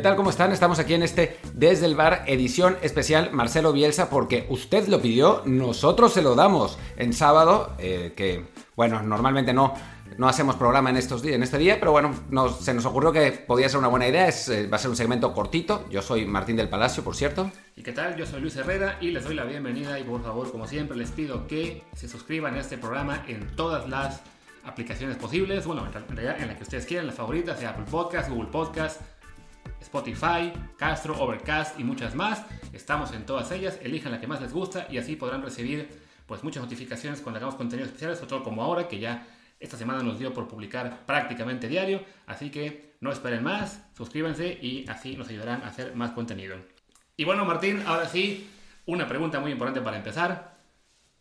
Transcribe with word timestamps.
¿Qué 0.00 0.04
tal? 0.04 0.16
¿Cómo 0.16 0.30
están? 0.30 0.50
Estamos 0.50 0.78
aquí 0.78 0.94
en 0.94 1.02
este 1.02 1.36
Desde 1.52 1.84
el 1.84 1.94
Bar, 1.94 2.24
edición 2.26 2.78
especial 2.80 3.32
Marcelo 3.32 3.70
Bielsa, 3.70 4.08
porque 4.08 4.46
usted 4.48 4.88
lo 4.88 5.02
pidió, 5.02 5.42
nosotros 5.44 6.14
se 6.14 6.22
lo 6.22 6.34
damos 6.34 6.78
en 6.96 7.12
sábado, 7.12 7.74
eh, 7.78 8.14
que 8.16 8.46
bueno, 8.76 9.02
normalmente 9.02 9.52
no, 9.52 9.74
no 10.16 10.26
hacemos 10.26 10.56
programa 10.56 10.88
en, 10.88 10.96
estos 10.96 11.20
días, 11.20 11.34
en 11.34 11.42
este 11.42 11.58
día, 11.58 11.78
pero 11.78 11.92
bueno, 11.92 12.14
se 12.58 12.72
nos 12.72 12.86
ocurrió 12.86 13.12
que 13.12 13.32
podía 13.32 13.68
ser 13.68 13.78
una 13.78 13.88
buena 13.88 14.08
idea, 14.08 14.26
eh, 14.26 14.66
va 14.72 14.76
a 14.76 14.78
ser 14.78 14.88
un 14.88 14.96
segmento 14.96 15.34
cortito, 15.34 15.84
yo 15.90 16.00
soy 16.00 16.24
Martín 16.24 16.56
del 16.56 16.70
Palacio, 16.70 17.04
por 17.04 17.14
cierto. 17.14 17.50
¿Y 17.76 17.82
qué 17.82 17.92
tal? 17.92 18.16
Yo 18.16 18.24
soy 18.24 18.40
Luis 18.40 18.56
Herrera 18.56 18.96
y 19.02 19.10
les 19.10 19.22
doy 19.22 19.34
la 19.34 19.44
bienvenida 19.44 20.00
y 20.00 20.04
por 20.04 20.22
favor, 20.22 20.50
como 20.50 20.66
siempre, 20.66 20.96
les 20.96 21.10
pido 21.10 21.46
que 21.46 21.84
se 21.94 22.08
suscriban 22.08 22.54
a 22.54 22.60
este 22.60 22.78
programa 22.78 23.22
en 23.28 23.54
todas 23.54 23.86
las 23.86 24.22
aplicaciones 24.64 25.18
posibles, 25.18 25.66
bueno, 25.66 25.86
en 25.86 26.16
realidad 26.16 26.40
en 26.40 26.48
la 26.48 26.56
que 26.56 26.62
ustedes 26.62 26.86
quieran, 26.86 27.06
las 27.06 27.16
favoritas, 27.16 27.58
sea 27.58 27.70
Apple 27.70 27.84
Podcast, 27.90 28.30
Google 28.30 28.48
Podcast, 28.50 29.02
Spotify, 29.80 30.52
Castro, 30.76 31.14
Overcast 31.18 31.78
y 31.78 31.84
muchas 31.84 32.14
más. 32.14 32.44
Estamos 32.72 33.12
en 33.12 33.26
todas 33.26 33.50
ellas, 33.52 33.78
elijan 33.82 34.12
la 34.12 34.20
que 34.20 34.26
más 34.26 34.40
les 34.40 34.52
gusta 34.52 34.86
y 34.90 34.98
así 34.98 35.16
podrán 35.16 35.42
recibir 35.42 35.88
pues 36.26 36.44
muchas 36.44 36.62
notificaciones 36.62 37.20
cuando 37.20 37.38
hagamos 37.38 37.56
contenidos 37.56 37.88
especiales, 37.88 38.18
sobre 38.18 38.30
todo 38.30 38.44
como 38.44 38.62
ahora 38.62 38.86
que 38.86 39.00
ya 39.00 39.26
esta 39.58 39.76
semana 39.76 40.02
nos 40.02 40.18
dio 40.18 40.32
por 40.32 40.48
publicar 40.48 41.04
prácticamente 41.06 41.68
diario, 41.68 42.02
así 42.26 42.50
que 42.50 42.94
no 43.00 43.10
esperen 43.10 43.42
más, 43.42 43.84
suscríbanse 43.96 44.58
y 44.60 44.88
así 44.88 45.16
nos 45.16 45.28
ayudarán 45.28 45.62
a 45.62 45.68
hacer 45.68 45.94
más 45.94 46.12
contenido. 46.12 46.56
Y 47.16 47.24
bueno, 47.24 47.44
Martín, 47.44 47.82
ahora 47.86 48.08
sí, 48.08 48.48
una 48.86 49.06
pregunta 49.06 49.40
muy 49.40 49.52
importante 49.52 49.80
para 49.80 49.96
empezar. 49.96 50.56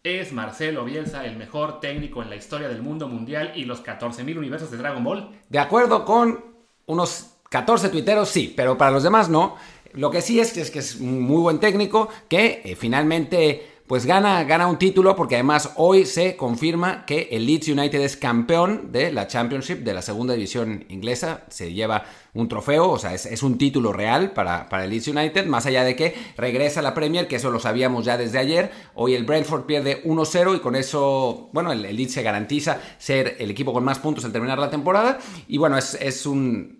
¿Es 0.02 0.32
Marcelo 0.32 0.86
Bielsa 0.86 1.26
el 1.26 1.36
mejor 1.36 1.82
técnico 1.82 2.23
en 2.23 2.30
la 2.30 2.38
historia 2.38 2.70
del 2.70 2.82
mundo 2.82 3.10
mundial 3.10 3.52
y 3.56 3.66
los 3.66 3.84
14.000 3.84 4.38
universos 4.38 4.72
de 4.72 4.78
Dragon 4.78 5.04
Ball? 5.04 5.30
De 5.50 5.60
acuerdo 5.60 6.06
con 6.06 6.46
unos 6.86 7.39
14 7.50 7.89
tuiteros 7.89 8.30
sí, 8.30 8.53
pero 8.55 8.78
para 8.78 8.92
los 8.92 9.03
demás 9.03 9.30
no. 9.30 9.55
Lo 9.94 10.11
que 10.11 10.22
sí 10.22 10.39
es 10.39 10.53
que 10.53 10.61
es, 10.61 10.69
que 10.69 10.80
es 10.80 10.95
un 10.95 11.22
muy 11.22 11.42
buen 11.42 11.59
técnico 11.59 12.09
que 12.28 12.61
eh, 12.64 12.75
finalmente 12.75 13.80
pues 13.89 14.05
gana, 14.05 14.44
gana 14.44 14.67
un 14.67 14.78
título 14.78 15.16
porque 15.16 15.33
además 15.33 15.72
hoy 15.77 16.05
se 16.05 16.36
confirma 16.36 17.08
que 17.08 17.30
el 17.31 17.47
Leeds 17.47 17.70
United 17.70 18.00
es 18.02 18.17
campeón 18.17 18.92
de 18.92 19.11
la 19.11 19.25
Championship 19.25 19.80
de 19.80 19.95
la 19.95 20.03
segunda 20.03 20.36
división 20.36 20.86
inglesa. 20.89 21.45
Se 21.50 21.73
lleva 21.73 22.05
un 22.36 22.47
trofeo, 22.47 22.92
o 22.92 23.00
sea, 23.00 23.16
es, 23.16 23.42
un 23.42 23.58
título 23.58 23.92
real 23.92 24.30
para, 24.33 24.70
para, 24.70 24.83
el 24.83 24.92
Leeds 24.92 25.08
United, 25.08 25.47
más 25.47 25.66
allá 25.66 25.83
de 25.83 25.95
que 25.95 26.14
regresa 26.38 26.81
a 26.81 26.83
la 26.83 26.94
Premier, 26.94 27.27
que 27.27 27.38
eso 27.38 27.50
lo 27.50 27.59
sabíamos 27.59 28.05
ya 28.05 28.16
desde 28.16 28.38
ayer. 28.38 28.70
Hoy 28.94 29.16
el 29.16 29.23
Brentford 29.23 29.66
pierde 29.66 30.03
1-0 30.03 30.55
y 30.55 30.59
con 30.59 30.75
eso, 30.75 31.50
bueno, 31.52 31.72
el, 31.72 31.81
Leeds 31.81 32.14
se 32.14 32.22
garantiza 32.22 32.80
ser 33.00 33.38
el 33.39 33.50
equipo 33.50 33.73
con 33.73 33.83
más 33.83 33.97
puntos 33.97 34.23
al 34.23 34.31
terminar 34.31 34.59
la 34.59 34.70
temporada. 34.70 35.17
Y 35.47 35.58
bueno, 35.58 35.80
es, 35.80 35.95
es 35.95 36.27
un 36.27 36.79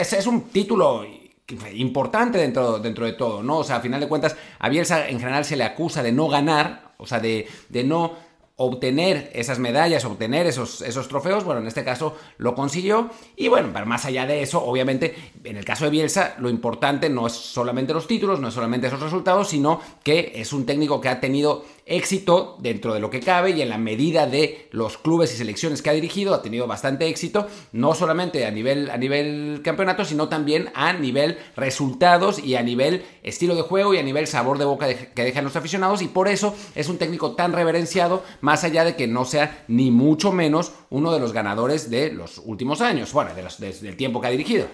es, 0.00 0.26
un 0.26 0.42
título 0.44 1.04
importante 1.74 2.38
dentro, 2.38 2.78
dentro 2.78 3.04
de 3.04 3.12
todo, 3.12 3.42
¿no? 3.42 3.58
O 3.58 3.64
sea, 3.64 3.76
a 3.76 3.80
final 3.80 4.00
de 4.00 4.08
cuentas, 4.08 4.36
a 4.58 4.68
Bielsa 4.68 5.08
en 5.08 5.18
general 5.18 5.44
se 5.44 5.56
le 5.56 5.64
acusa 5.64 6.02
de 6.02 6.12
no 6.12 6.28
ganar, 6.28 6.94
o 6.98 7.06
sea, 7.06 7.20
de, 7.20 7.46
de 7.68 7.84
no 7.84 8.12
obtener 8.56 9.30
esas 9.34 9.58
medallas, 9.58 10.04
obtener 10.04 10.46
esos, 10.46 10.82
esos 10.82 11.08
trofeos. 11.08 11.44
Bueno, 11.44 11.60
en 11.60 11.66
este 11.66 11.84
caso 11.84 12.16
lo 12.38 12.54
consiguió. 12.54 13.10
Y 13.36 13.48
bueno, 13.48 13.68
más 13.86 14.04
allá 14.04 14.26
de 14.26 14.42
eso, 14.42 14.62
obviamente, 14.64 15.14
en 15.42 15.56
el 15.56 15.64
caso 15.64 15.84
de 15.84 15.90
Bielsa, 15.90 16.34
lo 16.38 16.48
importante 16.48 17.08
no 17.08 17.26
es 17.26 17.32
solamente 17.32 17.92
los 17.92 18.06
títulos, 18.06 18.40
no 18.40 18.48
es 18.48 18.54
solamente 18.54 18.86
esos 18.86 19.00
resultados, 19.00 19.48
sino 19.48 19.80
que 20.04 20.32
es 20.36 20.52
un 20.52 20.66
técnico 20.66 21.00
que 21.00 21.08
ha 21.08 21.20
tenido 21.20 21.64
éxito 21.86 22.56
dentro 22.60 22.94
de 22.94 23.00
lo 23.00 23.10
que 23.10 23.20
cabe 23.20 23.50
y 23.50 23.62
en 23.62 23.68
la 23.68 23.78
medida 23.78 24.26
de 24.26 24.68
los 24.70 24.98
clubes 24.98 25.32
y 25.32 25.36
selecciones 25.36 25.82
que 25.82 25.90
ha 25.90 25.94
dirigido, 25.94 26.34
ha 26.34 26.42
tenido 26.42 26.66
bastante 26.66 27.08
éxito, 27.08 27.48
no 27.72 27.94
solamente 27.94 28.46
a 28.46 28.50
nivel, 28.50 28.90
a 28.90 28.96
nivel 28.96 29.60
campeonato, 29.62 30.04
sino 30.04 30.28
también 30.28 30.70
a 30.74 30.92
nivel 30.92 31.38
resultados 31.56 32.38
y 32.38 32.54
a 32.56 32.62
nivel 32.62 33.04
estilo 33.22 33.54
de 33.54 33.62
juego 33.62 33.94
y 33.94 33.98
a 33.98 34.02
nivel 34.02 34.26
sabor 34.26 34.58
de 34.58 34.64
boca 34.64 34.86
que 34.94 35.24
dejan 35.24 35.44
los 35.44 35.56
aficionados 35.56 36.02
y 36.02 36.08
por 36.08 36.28
eso 36.28 36.54
es 36.74 36.88
un 36.88 36.98
técnico 36.98 37.32
tan 37.32 37.52
reverenciado, 37.52 38.22
más 38.40 38.64
allá 38.64 38.84
de 38.84 38.96
que 38.96 39.06
no 39.06 39.24
sea 39.24 39.64
ni 39.68 39.90
mucho 39.90 40.32
menos 40.32 40.72
uno 40.90 41.12
de 41.12 41.20
los 41.20 41.32
ganadores 41.32 41.90
de 41.90 42.12
los 42.12 42.38
últimos 42.44 42.80
años, 42.80 43.12
bueno, 43.12 43.34
de 43.34 43.42
los, 43.42 43.58
del 43.58 43.96
tiempo 43.96 44.20
que 44.20 44.26
ha 44.28 44.30
dirigido. 44.30 44.66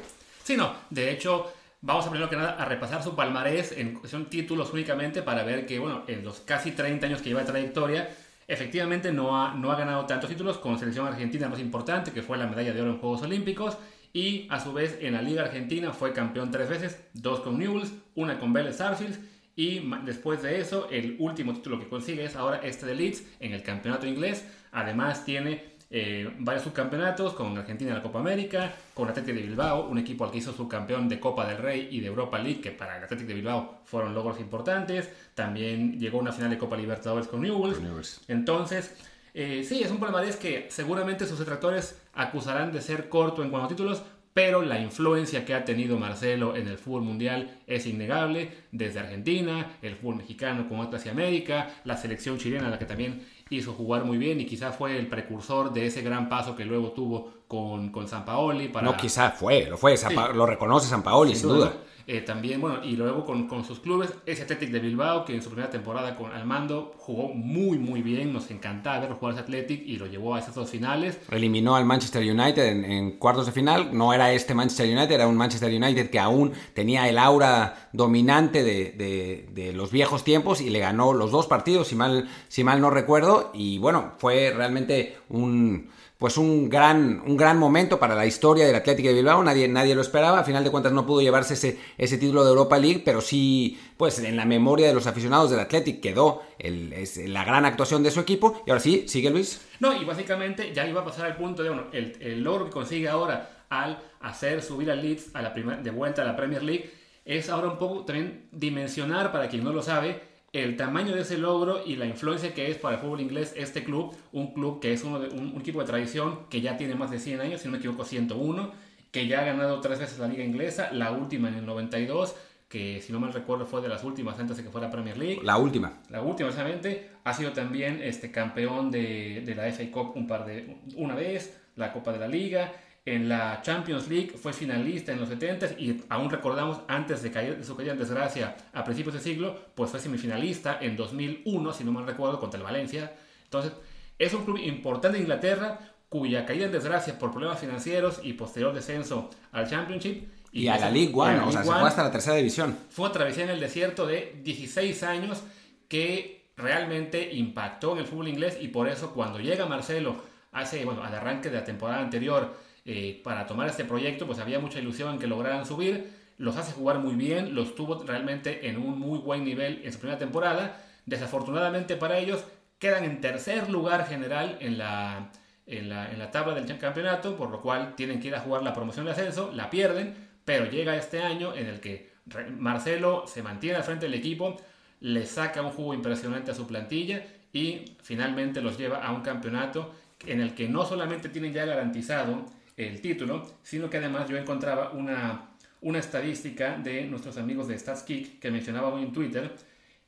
Sí, 0.44 0.56
no, 0.56 0.72
de 0.90 1.10
hecho 1.10 1.52
Vamos 1.80 2.06
a 2.06 2.10
primero 2.10 2.28
que 2.28 2.36
nada 2.36 2.60
a 2.60 2.64
repasar 2.64 3.04
su 3.04 3.14
palmarés 3.14 3.70
en 3.70 4.00
son 4.08 4.28
títulos 4.28 4.72
únicamente 4.72 5.22
para 5.22 5.44
ver 5.44 5.64
que, 5.64 5.78
bueno, 5.78 6.02
en 6.08 6.24
los 6.24 6.40
casi 6.40 6.72
30 6.72 7.06
años 7.06 7.22
que 7.22 7.28
lleva 7.28 7.42
de 7.42 7.46
trayectoria, 7.46 8.08
efectivamente 8.48 9.12
no 9.12 9.40
ha, 9.40 9.54
no 9.54 9.70
ha 9.70 9.76
ganado 9.76 10.04
tantos 10.04 10.28
títulos 10.28 10.58
con 10.58 10.76
selección 10.76 11.06
argentina 11.06 11.48
más 11.48 11.60
importante, 11.60 12.10
que 12.10 12.22
fue 12.22 12.36
la 12.36 12.48
medalla 12.48 12.72
de 12.72 12.82
oro 12.82 12.90
en 12.90 12.98
Juegos 12.98 13.22
Olímpicos, 13.22 13.78
y 14.12 14.48
a 14.50 14.58
su 14.58 14.72
vez 14.72 14.98
en 15.00 15.12
la 15.12 15.22
Liga 15.22 15.42
Argentina 15.42 15.92
fue 15.92 16.12
campeón 16.12 16.50
tres 16.50 16.68
veces, 16.68 17.00
dos 17.14 17.40
con 17.40 17.58
Newells, 17.58 17.92
una 18.16 18.40
con 18.40 18.52
Vélez 18.52 18.78
Sarsfield, 18.78 19.16
y 19.54 19.80
después 20.04 20.42
de 20.42 20.60
eso 20.60 20.88
el 20.90 21.16
último 21.20 21.52
título 21.52 21.78
que 21.78 21.88
consigue 21.88 22.24
es 22.24 22.34
ahora 22.34 22.60
este 22.64 22.86
de 22.86 22.94
Leeds 22.96 23.24
en 23.38 23.52
el 23.52 23.62
campeonato 23.62 24.06
inglés. 24.06 24.46
Además 24.70 25.24
tiene 25.24 25.77
eh, 25.90 26.30
varios 26.38 26.64
subcampeonatos 26.64 27.32
con 27.32 27.56
Argentina 27.56 27.90
en 27.90 27.96
la 27.96 28.02
Copa 28.02 28.18
América, 28.18 28.74
con 28.92 29.08
Atlético 29.08 29.36
de 29.36 29.46
Bilbao, 29.46 29.88
un 29.88 29.98
equipo 29.98 30.24
al 30.24 30.30
que 30.30 30.38
hizo 30.38 30.52
subcampeón 30.52 31.08
de 31.08 31.18
Copa 31.18 31.46
del 31.46 31.58
Rey 31.58 31.88
y 31.90 32.00
de 32.00 32.08
Europa 32.08 32.38
League, 32.38 32.60
que 32.60 32.72
para 32.72 32.98
el 32.98 33.04
Atlético 33.04 33.28
de 33.28 33.34
Bilbao 33.34 33.80
fueron 33.84 34.14
logros 34.14 34.38
importantes. 34.38 35.08
También 35.34 35.98
llegó 35.98 36.18
a 36.18 36.22
una 36.22 36.32
final 36.32 36.50
de 36.50 36.58
Copa 36.58 36.76
Libertadores 36.76 37.26
con 37.26 37.40
Newell's. 37.40 38.20
Entonces, 38.28 38.94
eh, 39.32 39.64
sí, 39.66 39.82
es 39.82 39.90
un 39.90 39.98
palmarés 39.98 40.36
que 40.36 40.66
seguramente 40.70 41.26
sus 41.26 41.38
detractores 41.38 41.98
acusarán 42.12 42.72
de 42.72 42.82
ser 42.82 43.08
corto 43.08 43.42
en 43.42 43.50
cuanto 43.50 43.66
a 43.66 43.68
títulos, 43.68 44.02
pero 44.34 44.62
la 44.62 44.78
influencia 44.78 45.44
que 45.44 45.54
ha 45.54 45.64
tenido 45.64 45.98
Marcelo 45.98 46.54
en 46.54 46.68
el 46.68 46.78
fútbol 46.78 47.02
mundial 47.02 47.58
es 47.66 47.86
innegable, 47.86 48.52
desde 48.72 49.00
Argentina, 49.00 49.78
el 49.82 49.96
fútbol 49.96 50.16
mexicano 50.16 50.68
con 50.68 50.80
Atlas 50.80 51.06
y 51.06 51.08
América, 51.08 51.68
la 51.84 51.96
selección 51.96 52.38
chilena, 52.38 52.68
la 52.68 52.78
que 52.78 52.84
también 52.84 53.26
hizo 53.50 53.72
jugar 53.72 54.04
muy 54.04 54.18
bien 54.18 54.40
y 54.40 54.46
quizá 54.46 54.72
fue 54.72 54.98
el 54.98 55.06
precursor 55.06 55.72
de 55.72 55.86
ese 55.86 56.02
gran 56.02 56.28
paso 56.28 56.54
que 56.54 56.64
luego 56.64 56.92
tuvo 56.92 57.32
con, 57.46 57.90
con 57.90 58.06
San 58.08 58.24
Paoli. 58.24 58.68
Para... 58.68 58.84
No, 58.84 58.96
quizá 58.96 59.30
fue, 59.30 59.66
lo 59.68 59.78
fue, 59.78 59.94
lo 60.34 60.46
reconoce 60.46 60.88
San 60.88 61.02
Paoli, 61.02 61.34
sin, 61.34 61.48
duda. 61.48 61.72
Eh, 62.10 62.22
también, 62.22 62.58
bueno, 62.58 62.82
y 62.82 62.96
luego 62.96 63.26
con, 63.26 63.46
con, 63.46 63.66
sus 63.66 63.80
clubes, 63.80 64.14
ese 64.24 64.44
Athletic 64.44 64.70
de 64.70 64.80
Bilbao, 64.80 65.26
que 65.26 65.34
en 65.34 65.42
su 65.42 65.50
primera 65.50 65.68
temporada 65.68 66.16
con 66.16 66.32
al 66.32 66.46
mando 66.46 66.94
jugó 66.96 67.28
muy, 67.34 67.78
muy 67.78 68.00
bien, 68.00 68.32
nos 68.32 68.50
encantaba 68.50 69.00
verlo 69.00 69.16
jugar 69.16 69.34
ese 69.34 69.42
Athletic 69.42 69.86
y 69.86 69.98
lo 69.98 70.06
llevó 70.06 70.34
a 70.34 70.38
esas 70.38 70.54
dos 70.54 70.70
finales. 70.70 71.18
Eliminó 71.30 71.76
al 71.76 71.84
Manchester 71.84 72.22
United 72.22 72.64
en, 72.66 73.18
cuartos 73.18 73.44
de 73.44 73.52
final, 73.52 73.90
no 73.92 74.14
era 74.14 74.32
este 74.32 74.54
Manchester 74.54 74.88
United, 74.88 75.10
era 75.10 75.28
un 75.28 75.36
Manchester 75.36 75.70
United 75.70 76.08
que 76.08 76.18
aún 76.18 76.52
tenía 76.72 77.06
el 77.10 77.18
aura 77.18 77.90
dominante 77.92 78.57
de, 78.62 79.72
los 79.74 79.90
viejos 79.90 80.24
tiempos 80.24 80.60
y 80.60 80.70
le 80.70 80.78
ganó 80.78 81.12
los 81.12 81.30
dos 81.30 81.46
partidos, 81.46 81.88
si 81.88 81.94
mal, 81.94 82.28
si 82.48 82.64
mal 82.64 82.80
no 82.80 82.90
recuerdo, 82.90 83.50
y 83.54 83.78
bueno, 83.78 84.12
fue 84.18 84.52
realmente 84.54 85.16
un 85.28 85.90
pues 86.18 86.36
un 86.36 86.68
gran, 86.68 87.22
un 87.24 87.36
gran 87.36 87.58
momento 87.58 88.00
para 88.00 88.16
la 88.16 88.26
historia 88.26 88.66
del 88.66 88.74
Atlético 88.74 89.08
de 89.08 89.14
Bilbao, 89.14 89.40
nadie, 89.44 89.68
nadie 89.68 89.94
lo 89.94 90.00
esperaba, 90.00 90.40
a 90.40 90.44
final 90.44 90.64
de 90.64 90.70
cuentas 90.70 90.92
no 90.92 91.06
pudo 91.06 91.20
llevarse 91.20 91.54
ese, 91.54 91.78
ese 91.96 92.18
título 92.18 92.42
de 92.42 92.50
Europa 92.50 92.76
League, 92.76 93.02
pero 93.04 93.20
sí, 93.20 93.78
pues 93.96 94.18
en 94.18 94.36
la 94.36 94.44
memoria 94.44 94.88
de 94.88 94.94
los 94.94 95.06
aficionados 95.06 95.52
del 95.52 95.60
Atlético 95.60 96.00
quedó 96.00 96.42
la 96.58 97.44
gran 97.44 97.64
actuación 97.64 98.02
de 98.02 98.10
su 98.10 98.18
equipo, 98.18 98.62
y 98.66 98.70
ahora 98.70 98.80
sí, 98.80 99.04
sigue 99.06 99.30
Luis. 99.30 99.60
No, 99.78 99.94
y 99.94 100.04
básicamente 100.04 100.72
ya 100.74 100.88
iba 100.88 101.02
a 101.02 101.04
pasar 101.04 101.26
al 101.26 101.36
punto 101.36 101.62
de, 101.62 101.68
bueno, 101.68 101.84
el, 101.92 102.16
el 102.20 102.42
logro 102.42 102.64
que 102.64 102.72
consigue 102.72 103.08
ahora 103.08 103.64
al 103.70 103.98
hacer 104.20 104.62
subir 104.62 104.90
al 104.90 105.02
Leeds 105.02 105.34
a 105.34 105.42
la 105.42 105.50
de 105.50 105.90
vuelta 105.90 106.22
a 106.22 106.24
la 106.24 106.34
Premier 106.34 106.62
League, 106.62 106.90
es 107.28 107.50
ahora 107.50 107.68
un 107.68 107.76
poco 107.76 108.06
también 108.06 108.48
dimensionar, 108.52 109.30
para 109.32 109.48
quien 109.48 109.62
no 109.62 109.70
lo 109.70 109.82
sabe, 109.82 110.22
el 110.54 110.78
tamaño 110.78 111.14
de 111.14 111.20
ese 111.20 111.36
logro 111.36 111.82
y 111.84 111.96
la 111.96 112.06
influencia 112.06 112.54
que 112.54 112.70
es 112.70 112.78
para 112.78 112.94
el 112.94 113.02
fútbol 113.02 113.20
inglés 113.20 113.52
este 113.54 113.84
club, 113.84 114.16
un 114.32 114.54
club 114.54 114.80
que 114.80 114.94
es 114.94 115.04
uno 115.04 115.20
de, 115.20 115.28
un, 115.28 115.54
equipo 115.60 115.80
de 115.80 115.86
tradición 115.86 116.46
que 116.48 116.62
ya 116.62 116.78
tiene 116.78 116.94
más 116.94 117.10
de 117.10 117.18
100 117.18 117.42
años, 117.42 117.60
si 117.60 117.66
no 117.68 117.72
me 117.72 117.78
equivoco 117.78 118.06
101, 118.06 118.72
que 119.10 119.26
ya 119.26 119.42
ha 119.42 119.44
ganado 119.44 119.78
tres 119.82 119.98
veces 119.98 120.18
la 120.18 120.26
liga 120.26 120.42
inglesa, 120.42 120.90
la 120.90 121.12
última 121.12 121.48
en 121.48 121.56
el 121.56 121.66
92, 121.66 122.34
que 122.66 123.02
si 123.02 123.12
no 123.12 123.20
mal 123.20 123.34
recuerdo 123.34 123.66
fue 123.66 123.82
de 123.82 123.88
las 123.88 124.04
últimas 124.04 124.38
antes 124.40 124.56
de 124.56 124.62
que 124.62 124.70
fuera 124.70 124.90
Premier 124.90 125.18
League. 125.18 125.40
La 125.42 125.58
última. 125.58 126.00
La 126.08 126.22
última, 126.22 126.48
exactamente. 126.48 127.10
Ha 127.24 127.34
sido 127.34 127.52
también 127.52 128.00
este, 128.02 128.30
campeón 128.30 128.90
de, 128.90 129.42
de 129.44 129.54
la 129.54 129.70
FA 129.70 129.84
Cup 129.90 130.12
un 130.16 130.26
par 130.26 130.46
de, 130.46 130.78
una 130.96 131.14
vez, 131.14 131.60
la 131.76 131.92
Copa 131.92 132.10
de 132.10 132.20
la 132.20 132.28
Liga 132.28 132.72
en 133.14 133.28
la 133.28 133.60
Champions 133.62 134.08
League, 134.08 134.34
fue 134.40 134.52
finalista 134.52 135.12
en 135.12 135.20
los 135.20 135.28
70 135.28 135.78
y 135.78 136.04
aún 136.08 136.30
recordamos 136.30 136.80
antes 136.88 137.22
de, 137.22 137.30
caer, 137.30 137.58
de 137.58 137.64
su 137.64 137.76
caída 137.76 137.92
en 137.92 137.98
desgracia 137.98 138.56
a 138.72 138.84
principios 138.84 139.14
de 139.14 139.20
siglo, 139.20 139.56
pues 139.74 139.90
fue 139.90 140.00
semifinalista 140.00 140.78
en 140.80 140.96
2001, 140.96 141.72
si 141.72 141.84
no 141.84 141.92
mal 141.92 142.06
recuerdo, 142.06 142.38
contra 142.40 142.58
el 142.58 142.64
Valencia. 142.64 143.12
Entonces, 143.44 143.72
es 144.18 144.34
un 144.34 144.44
club 144.44 144.58
importante 144.58 145.16
de 145.16 145.22
Inglaterra 145.22 145.78
cuya 146.08 146.44
caída 146.46 146.66
en 146.66 146.72
desgracia 146.72 147.18
por 147.18 147.30
problemas 147.30 147.60
financieros 147.60 148.20
y 148.22 148.32
posterior 148.32 148.72
descenso 148.74 149.30
al 149.52 149.68
Championship 149.68 150.28
y, 150.50 150.68
a 150.68 150.78
la 150.78 150.90
League 150.90 151.12
One, 151.14 151.40
o 151.40 151.52
sea, 151.52 151.62
se 151.62 151.70
fue 151.70 151.88
hasta 151.88 152.02
la 152.02 152.10
tercera 152.10 152.36
división. 152.36 152.76
Fue 152.88 153.10
travesía 153.10 153.44
en 153.44 153.50
el 153.50 153.60
desierto 153.60 154.06
de 154.06 154.40
16 154.42 155.02
años 155.02 155.42
que 155.88 156.48
realmente 156.56 157.34
impactó 157.34 157.92
en 157.92 157.98
el 157.98 158.06
fútbol 158.06 158.28
inglés 158.28 158.58
y 158.60 158.68
por 158.68 158.88
eso 158.88 159.12
cuando 159.12 159.38
llega 159.38 159.66
Marcelo 159.66 160.16
hace, 160.52 160.84
bueno, 160.84 161.02
al 161.02 161.14
arranque 161.14 161.50
de 161.50 161.58
la 161.58 161.64
temporada 161.64 162.00
anterior, 162.00 162.56
eh, 162.90 163.20
para 163.22 163.46
tomar 163.46 163.68
este 163.68 163.84
proyecto, 163.84 164.26
pues 164.26 164.38
había 164.38 164.60
mucha 164.60 164.78
ilusión 164.78 165.12
en 165.12 165.18
que 165.18 165.26
lograran 165.26 165.66
subir. 165.66 166.10
los 166.38 166.56
hace 166.56 166.72
jugar 166.72 167.00
muy 167.00 167.16
bien, 167.16 167.54
los 167.54 167.74
tuvo 167.74 168.02
realmente 168.02 168.66
en 168.66 168.78
un 168.78 168.98
muy 168.98 169.18
buen 169.18 169.44
nivel 169.44 169.82
en 169.84 169.92
su 169.92 169.98
primera 169.98 170.18
temporada. 170.18 170.82
Desafortunadamente 171.04 171.96
para 171.96 172.16
ellos, 172.16 172.42
quedan 172.78 173.04
en 173.04 173.20
tercer 173.20 173.68
lugar 173.68 174.06
general 174.06 174.56
en 174.60 174.78
la, 174.78 175.30
en 175.66 175.90
la, 175.90 176.30
tabla 176.30 176.54
del 176.54 176.78
campeonato, 176.78 177.36
por 177.36 177.50
lo 177.50 177.60
cual 177.60 177.94
tienen 177.94 178.20
que 178.20 178.28
ir 178.28 178.34
a 178.34 178.40
jugar 178.40 178.62
la 178.62 178.72
promoción 178.72 179.04
de 179.04 179.12
ascenso, 179.12 179.52
la 179.52 179.68
pierden, 179.68 180.14
pero 180.46 180.64
llega 180.70 180.96
este 180.96 181.20
año 181.20 181.54
en 181.54 181.66
el 181.66 181.80
que 181.80 182.10
Marcelo 182.56 183.26
se 183.26 183.42
mantiene 183.42 183.76
al 183.76 183.84
frente 183.84 184.06
del 184.06 184.14
equipo, 184.14 184.56
le 185.00 185.26
saca 185.26 185.60
un 185.60 185.72
jugo 185.72 185.92
impresionante 185.92 186.52
a 186.52 186.54
su 186.54 186.66
plantilla 186.66 187.22
y 187.52 187.96
finalmente 188.02 188.62
los 188.62 188.78
lleva 188.78 189.04
a 189.04 189.12
un 189.12 189.20
campeonato 189.20 189.92
en 190.26 190.40
el 190.40 190.54
que 190.54 190.70
no 190.70 190.86
solamente 190.86 191.28
tienen 191.28 191.52
ya 191.52 191.66
garantizado 191.66 192.46
el 192.78 193.00
título, 193.02 193.44
sino 193.62 193.90
que 193.90 193.98
además 193.98 194.28
yo 194.28 194.36
encontraba 194.36 194.92
una, 194.92 195.50
una 195.80 195.98
estadística 195.98 196.78
de 196.78 197.04
nuestros 197.06 197.36
amigos 197.36 197.68
de 197.68 197.78
StatsKick 197.78 198.38
que 198.38 198.50
mencionaba 198.50 198.88
hoy 198.88 199.02
en 199.02 199.12
Twitter, 199.12 199.54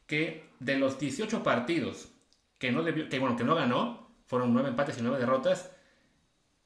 que 0.07 0.45
de 0.61 0.79
los 0.79 0.99
18 0.99 1.43
partidos 1.43 2.09
que 2.59 2.71
no, 2.71 2.85
que, 2.85 3.19
bueno, 3.19 3.37
que 3.37 3.45
no 3.45 3.55
ganó, 3.55 4.11
fueron 4.27 4.53
9 4.53 4.69
empates 4.69 4.99
y 4.99 5.03
9 5.03 5.19
derrotas, 5.19 5.73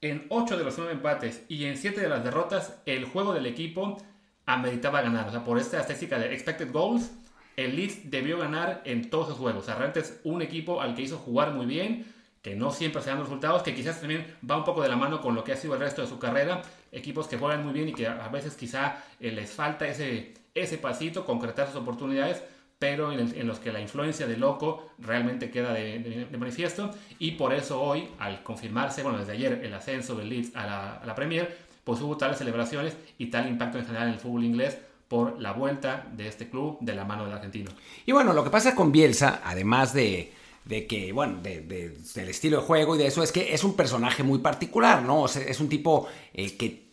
en 0.01 0.27
8 0.29 0.59
de 0.59 0.65
los 0.65 0.77
9 0.77 0.93
empates 0.93 1.45
y 1.49 1.65
en 1.65 1.79
7 1.79 2.01
de 2.01 2.09
las 2.09 2.23
derrotas, 2.23 2.83
el 2.85 3.07
juego 3.07 3.33
del 3.33 3.47
equipo 3.47 3.97
ameritaba 4.45 5.01
ganar. 5.01 5.29
O 5.29 5.31
sea, 5.31 5.45
por 5.45 5.59
esta 5.59 5.81
estadística 5.81 6.19
de 6.19 6.35
expected 6.35 6.71
goals, 6.73 7.13
el 7.57 7.77
Leeds 7.77 8.11
debió 8.11 8.39
ganar 8.39 8.83
en 8.85 9.09
todos 9.09 9.29
sus 9.29 9.39
juegos. 9.39 9.63
O 9.63 9.67
sea, 9.67 9.77
realmente 9.77 10.01
es 10.01 10.21
un 10.25 10.43
equipo 10.43 10.81
al 10.81 10.95
que 10.95 11.03
hizo 11.03 11.17
jugar 11.17 11.53
muy 11.53 11.65
bien, 11.65 12.05
que 12.45 12.55
no 12.55 12.71
siempre 12.71 13.01
se 13.01 13.09
dan 13.09 13.21
resultados, 13.21 13.63
que 13.63 13.75
quizás 13.75 14.01
también 14.01 14.27
va 14.49 14.59
un 14.59 14.65
poco 14.65 14.83
de 14.83 14.91
la 14.91 14.97
mano 14.97 15.23
con 15.23 15.35
lo 15.35 15.43
que 15.43 15.53
ha 15.53 15.57
sido 15.57 15.73
el 15.73 15.81
resto 15.81 16.03
de 16.03 16.09
su 16.09 16.19
carrera. 16.19 16.61
Equipos 16.93 17.27
que 17.27 17.39
juegan 17.39 17.65
muy 17.65 17.73
bien 17.73 17.89
y 17.89 17.95
que 17.95 18.07
a 18.07 18.29
veces 18.29 18.55
quizá 18.55 18.99
eh, 19.19 19.33
les 19.33 19.51
falta 19.51 19.89
ese, 19.89 20.35
ese 20.55 20.77
pasito, 20.77 21.25
concretar 21.25 21.69
sus 21.69 21.77
oportunidades, 21.77 22.43
pero 22.79 23.13
en, 23.13 23.47
los 23.47 23.61
que 23.61 23.73
la 23.73 23.81
influencia 23.81 24.27
de 24.27 24.37
Loco 24.37 24.91
realmente 24.99 25.51
queda 25.51 25.73
de, 25.73 26.29
manifiesto. 26.39 26.91
Y 27.19 27.31
por 27.31 27.55
eso 27.55 27.81
hoy, 27.81 28.11
al 28.19 28.43
confirmarse, 28.43 29.03
bueno, 29.03 29.21
desde 29.21 29.33
ayer 29.33 29.63
el 29.65 29.73
ascenso 29.73 30.15
del 30.15 30.29
Leeds 30.29 30.55
a 30.55 30.67
la, 30.67 30.95
a 30.97 31.07
la 31.07 31.15
Premier, 31.15 31.57
pues 31.83 32.03
hubo 32.03 32.19
tales 32.19 32.37
celebraciones 32.37 32.95
y 33.17 33.29
tal 33.31 33.49
impacto 33.49 33.79
en 33.79 33.87
general 33.87 34.09
en 34.09 34.15
el 34.15 34.21
fútbol 34.21 34.45
inglés 34.45 34.77
por 35.09 35.41
la 35.41 35.53
vuelta 35.53 36.09
de 36.13 36.29
este 36.29 36.51
club 36.51 36.77
de 36.83 36.95
la 36.95 37.07
mano 37.07 37.25
del 37.25 37.33
argentino. 37.33 37.71
Y 38.05 38.13
bueno, 38.13 38.35
lo 38.35 38.45
que 38.45 38.51
pasa 38.51 38.75
con 38.75 38.93
Bielsa, 38.93 39.41
además 39.43 39.95
de, 39.95 40.31
que, 40.69 41.13
bueno, 41.13 41.41
del 41.43 42.29
estilo 42.29 42.61
de 42.61 42.67
juego 42.67 42.95
y 42.95 42.99
de 42.99 43.07
eso, 43.07 43.23
es 43.23 43.33
que 43.33 43.55
es 43.55 43.65
un 43.65 43.75
personaje 43.75 44.23
muy 44.23 44.39
particular, 44.39 45.03
¿no? 45.03 45.27
es 45.27 45.61
un 45.61 45.69
tipo 45.69 46.07
eh, 46.33 46.57
que 46.57 46.91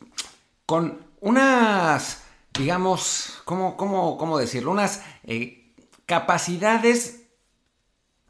con 0.65 0.99
unas, 1.21 2.23
digamos, 2.57 3.41
¿cómo, 3.45 3.77
cómo, 3.77 4.17
cómo 4.17 4.37
decirlo? 4.37 4.71
Unas 4.71 5.03
eh, 5.23 5.73
capacidades 6.05 7.23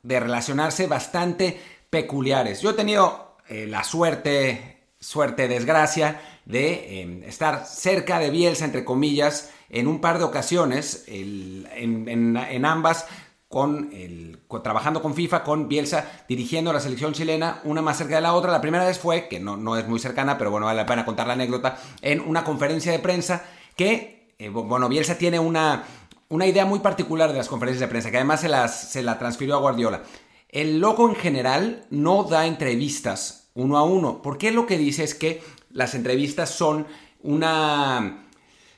de 0.04 0.20
relacionarse 0.20 0.88
bastante 0.88 1.60
peculiares. 1.90 2.62
Yo 2.62 2.72
he 2.72 2.74
tenido 2.74 3.38
eh, 3.48 3.68
la 3.68 3.84
suerte, 3.84 4.86
suerte, 5.00 5.48
desgracia, 5.48 6.22
de 6.46 7.02
em, 7.02 7.24
estar 7.24 7.66
cerca 7.66 8.20
de 8.20 8.30
Bielsa, 8.30 8.66
entre 8.66 8.84
comillas, 8.84 9.52
en 9.70 9.88
un 9.88 10.02
par 10.02 10.18
de 10.18 10.26
ocasiones, 10.26 11.06
en, 11.08 12.66
ambas, 12.66 13.06
con 13.52 13.90
el, 13.94 14.40
trabajando 14.64 15.02
con 15.02 15.14
FIFA, 15.14 15.44
con 15.44 15.68
Bielsa, 15.68 16.10
dirigiendo 16.28 16.74
la 16.74 16.80
selección 16.80 17.14
chilena, 17.14 17.60
una 17.66 17.82
más 17.82 17.98
cerca 17.98 18.16
de 18.16 18.22
la 18.22 18.34
otra. 18.34 18.52
La 18.52 18.62
primera 18.62 18.86
vez 18.86 18.98
fue, 18.98 19.28
que 19.28 19.40
no, 19.40 19.58
no 19.58 19.78
es 19.78 19.88
muy 19.88 20.00
cercana, 20.00 20.38
pero 20.38 20.50
bueno, 20.50 20.66
vale 20.66 20.78
la 20.78 20.86
pena 20.88 21.06
contar 21.06 21.28
la 21.28 21.34
anécdota, 21.34 21.78
en 22.02 22.22
una 22.22 22.44
conferencia 22.44 22.92
de 22.92 23.00
prensa 23.00 23.44
que, 23.76 24.34
eh, 24.40 24.50
bueno, 24.50 24.90
Bielsa 24.90 25.18
tiene 25.18 25.38
una, 25.38 25.84
una 26.30 26.48
idea 26.48 26.66
muy 26.66 26.80
particular 26.80 27.32
de 27.32 27.38
las 27.38 27.50
conferencias 27.50 27.82
de 27.82 27.88
prensa, 27.90 28.10
que 28.10 28.18
además 28.18 28.40
se, 28.42 28.50
las, 28.50 28.90
se 28.90 29.04
la 29.04 29.20
transfirió 29.20 29.56
a 29.56 29.60
Guardiola. 29.60 30.02
El 30.48 30.80
loco 30.80 31.08
en 31.10 31.16
general 31.16 31.86
no 31.90 32.24
da 32.24 32.48
entrevistas 32.48 33.50
uno 33.54 33.78
a 33.78 33.84
uno, 33.84 34.22
porque 34.22 34.52
lo 34.52 34.66
que 34.66 34.78
dice 34.78 35.04
es 35.04 35.14
que 35.14 35.44
las 35.70 35.94
entrevistas 35.94 36.50
son 36.50 36.88
una 37.22 38.28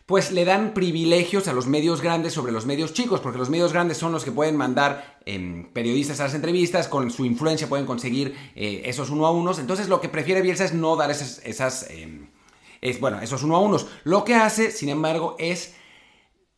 pues 0.05 0.31
le 0.31 0.43
dan 0.45 0.73
privilegios 0.73 1.47
a 1.47 1.53
los 1.53 1.67
medios 1.67 2.01
grandes 2.01 2.33
sobre 2.33 2.51
los 2.51 2.65
medios 2.65 2.93
chicos, 2.93 3.21
porque 3.21 3.37
los 3.37 3.49
medios 3.49 3.71
grandes 3.71 3.97
son 3.97 4.11
los 4.11 4.25
que 4.25 4.31
pueden 4.31 4.57
mandar 4.57 5.19
em, 5.25 5.71
periodistas 5.71 6.19
a 6.19 6.23
las 6.23 6.33
entrevistas, 6.33 6.87
con 6.87 7.09
su 7.09 7.25
influencia 7.25 7.69
pueden 7.69 7.85
conseguir 7.85 8.35
eh, 8.55 8.81
esos 8.85 9.09
uno 9.09 9.25
a 9.25 9.31
unos, 9.31 9.59
entonces 9.59 9.87
lo 9.87 10.01
que 10.01 10.09
prefiere 10.09 10.41
Bielsa 10.41 10.65
es 10.65 10.73
no 10.73 10.95
dar 10.97 11.09
esas, 11.09 11.41
esas 11.45 11.89
em, 11.89 12.27
es, 12.83 12.99
bueno, 12.99 13.21
esos 13.21 13.43
uno 13.43 13.55
a 13.55 13.61
unos. 13.61 13.87
Lo 14.03 14.25
que 14.25 14.35
hace, 14.35 14.69
sin 14.71 14.89
embargo, 14.89 15.37
es 15.39 15.75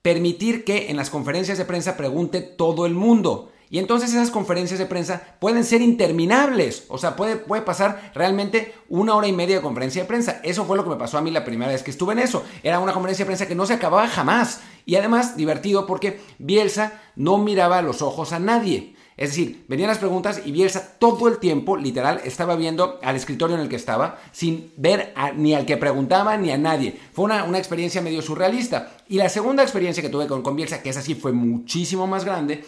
permitir 0.02 0.66
que 0.66 0.90
en 0.90 0.98
las 0.98 1.12
conferencias 1.12 1.60
de 1.60 1.66
prensa 1.66 1.98
pregunte 1.98 2.42
todo 2.42 2.88
el 2.88 2.96
mundo. 2.96 3.52
Y 3.70 3.80
entonces 3.80 4.12
esas 4.12 4.32
conferencias 4.32 4.80
de 4.80 4.86
prensa 4.86 5.22
pueden 5.40 5.64
ser 5.64 5.82
interminables. 5.82 6.86
O 6.90 6.98
sea, 6.98 7.16
puede, 7.16 7.36
puede 7.36 7.62
pasar 7.62 8.12
realmente 8.14 8.74
una 8.90 9.16
hora 9.16 9.28
y 9.28 9.34
media 9.34 9.58
de 9.58 9.62
conferencia 9.62 10.04
de 10.04 10.08
prensa. 10.08 10.40
Eso 10.44 10.66
fue 10.66 10.78
lo 10.78 10.84
que 10.84 10.90
me 10.90 10.96
pasó 10.96 11.18
a 11.18 11.22
mí 11.22 11.32
la 11.32 11.46
primera 11.46 11.72
vez 11.72 11.84
que 11.84 11.92
estuve 11.92 12.14
en 12.14 12.20
eso. 12.20 12.44
Era 12.64 12.80
una 12.80 12.94
conferencia 12.94 13.26
de 13.26 13.28
prensa 13.28 13.48
que 13.48 13.56
no 13.56 13.66
se 13.66 13.74
acababa 13.74 14.08
jamás. 14.08 14.62
Y 14.86 14.96
además 14.96 15.36
divertido 15.36 15.88
porque 15.88 16.22
Bielsa 16.38 17.02
no 17.16 17.38
miraba 17.38 17.80
a 17.80 17.82
los 17.82 18.02
ojos 18.02 18.34
a 18.34 18.40
nadie. 18.40 18.96
Es 19.18 19.30
decir, 19.30 19.64
venían 19.70 19.88
las 19.88 20.00
preguntas 20.00 20.42
y 20.44 20.52
Bielsa 20.52 20.98
todo 21.00 21.30
el 21.30 21.38
tiempo, 21.38 21.78
literal, 21.78 22.20
estaba 22.26 22.58
viendo 22.58 23.00
al 23.02 23.16
escritorio 23.16 23.56
en 23.56 23.62
el 23.62 23.70
que 23.70 23.78
estaba, 23.78 24.20
sin 24.34 24.74
ver 24.76 25.14
ni 25.38 25.54
al 25.54 25.66
que 25.66 25.78
preguntaba 25.78 26.36
ni 26.36 26.52
a 26.52 26.58
nadie. 26.58 27.00
Fue 27.14 27.24
una, 27.24 27.58
experiencia 27.58 28.02
medio 28.02 28.22
surrealista. 28.22 28.92
Y 29.08 29.16
la 29.16 29.30
segunda 29.30 29.64
experiencia 29.64 30.04
que 30.04 30.10
tuve 30.10 30.28
con, 30.28 30.42
con 30.42 30.58
Bielsa, 30.58 30.82
que 30.82 30.90
es 30.90 30.98
así, 30.98 31.16
fue 31.16 31.32
muchísimo 31.32 32.08
más 32.08 32.26
grande, 32.26 32.66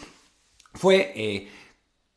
fue 0.77 1.13
eh, 1.15 1.50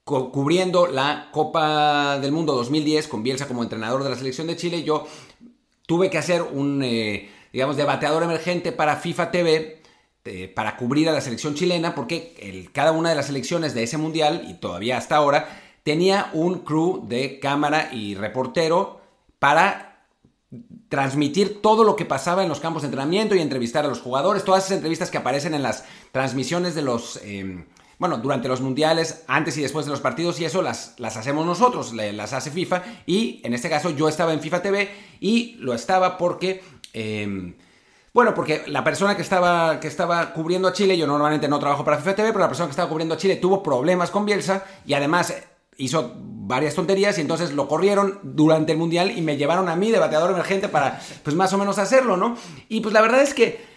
cubriendo 0.04 0.86
la 0.86 1.28
Copa 1.32 2.18
del 2.18 2.32
Mundo 2.32 2.54
2010 2.54 3.08
con 3.08 3.22
Bielsa 3.22 3.46
como 3.46 3.62
entrenador 3.62 4.02
de 4.02 4.10
la 4.10 4.16
selección 4.16 4.46
de 4.46 4.56
Chile. 4.56 4.82
Yo 4.82 5.06
tuve 5.86 6.10
que 6.10 6.18
hacer 6.18 6.42
un, 6.42 6.82
eh, 6.82 7.30
digamos, 7.52 7.76
debateador 7.76 8.22
emergente 8.22 8.72
para 8.72 8.96
FIFA 8.96 9.30
TV 9.30 9.82
eh, 10.24 10.48
para 10.54 10.76
cubrir 10.76 11.08
a 11.08 11.12
la 11.12 11.20
selección 11.20 11.54
chilena 11.54 11.94
porque 11.94 12.68
cada 12.72 12.92
una 12.92 13.10
de 13.10 13.16
las 13.16 13.26
selecciones 13.26 13.74
de 13.74 13.84
ese 13.84 13.96
mundial 13.96 14.46
y 14.48 14.54
todavía 14.54 14.98
hasta 14.98 15.16
ahora 15.16 15.48
tenía 15.82 16.30
un 16.34 16.60
crew 16.60 17.06
de 17.08 17.40
cámara 17.40 17.88
y 17.92 18.14
reportero 18.14 19.00
para 19.38 19.90
transmitir 20.88 21.62
todo 21.62 21.84
lo 21.84 21.94
que 21.94 22.04
pasaba 22.04 22.42
en 22.42 22.48
los 22.48 22.60
campos 22.60 22.82
de 22.82 22.86
entrenamiento 22.86 23.34
y 23.34 23.40
entrevistar 23.40 23.84
a 23.84 23.88
los 23.88 24.00
jugadores, 24.00 24.44
todas 24.44 24.64
esas 24.64 24.76
entrevistas 24.76 25.10
que 25.10 25.18
aparecen 25.18 25.54
en 25.54 25.62
las 25.62 25.84
transmisiones 26.10 26.74
de 26.74 26.82
los 26.82 27.20
em, 27.22 27.66
bueno, 28.00 28.16
durante 28.16 28.48
los 28.48 28.62
mundiales, 28.62 29.24
antes 29.28 29.58
y 29.58 29.62
después 29.62 29.84
de 29.84 29.92
los 29.92 30.00
partidos 30.00 30.40
y 30.40 30.46
eso 30.46 30.62
las, 30.62 30.94
las 30.96 31.18
hacemos 31.18 31.44
nosotros, 31.44 31.92
las 31.92 32.32
hace 32.32 32.50
FIFA 32.50 32.82
y 33.04 33.42
en 33.44 33.52
este 33.52 33.68
caso 33.68 33.90
yo 33.90 34.08
estaba 34.08 34.32
en 34.32 34.40
FIFA 34.40 34.62
TV 34.62 34.90
y 35.20 35.56
lo 35.60 35.74
estaba 35.74 36.16
porque... 36.16 36.64
Em, 36.94 37.54
bueno, 38.12 38.34
porque 38.34 38.64
la 38.66 38.82
persona 38.82 39.14
que 39.14 39.22
estaba, 39.22 39.78
que 39.78 39.86
estaba 39.86 40.32
cubriendo 40.32 40.66
a 40.66 40.72
Chile, 40.72 40.96
yo 40.96 41.06
normalmente 41.06 41.46
no 41.46 41.60
trabajo 41.60 41.84
para 41.84 41.98
FIFA 41.98 42.16
TV, 42.16 42.28
pero 42.28 42.40
la 42.40 42.48
persona 42.48 42.66
que 42.66 42.72
estaba 42.72 42.88
cubriendo 42.88 43.14
a 43.14 43.18
Chile 43.18 43.36
tuvo 43.36 43.62
problemas 43.62 44.10
con 44.10 44.24
Bielsa 44.24 44.64
y 44.84 44.94
además 44.94 45.32
hizo 45.76 46.14
varias 46.16 46.74
tonterías 46.74 47.18
y 47.18 47.20
entonces 47.20 47.52
lo 47.52 47.68
corrieron 47.68 48.18
durante 48.22 48.72
el 48.72 48.78
Mundial 48.78 49.16
y 49.16 49.20
me 49.20 49.36
llevaron 49.36 49.68
a 49.68 49.76
mí 49.76 49.90
de 49.90 49.98
bateador 49.98 50.30
emergente 50.30 50.68
para 50.68 51.00
pues 51.22 51.36
más 51.36 51.52
o 51.52 51.58
menos 51.58 51.78
hacerlo, 51.78 52.16
¿no? 52.16 52.36
Y 52.68 52.80
pues 52.80 52.94
la 52.94 53.02
verdad 53.02 53.22
es 53.22 53.34
que 53.34 53.69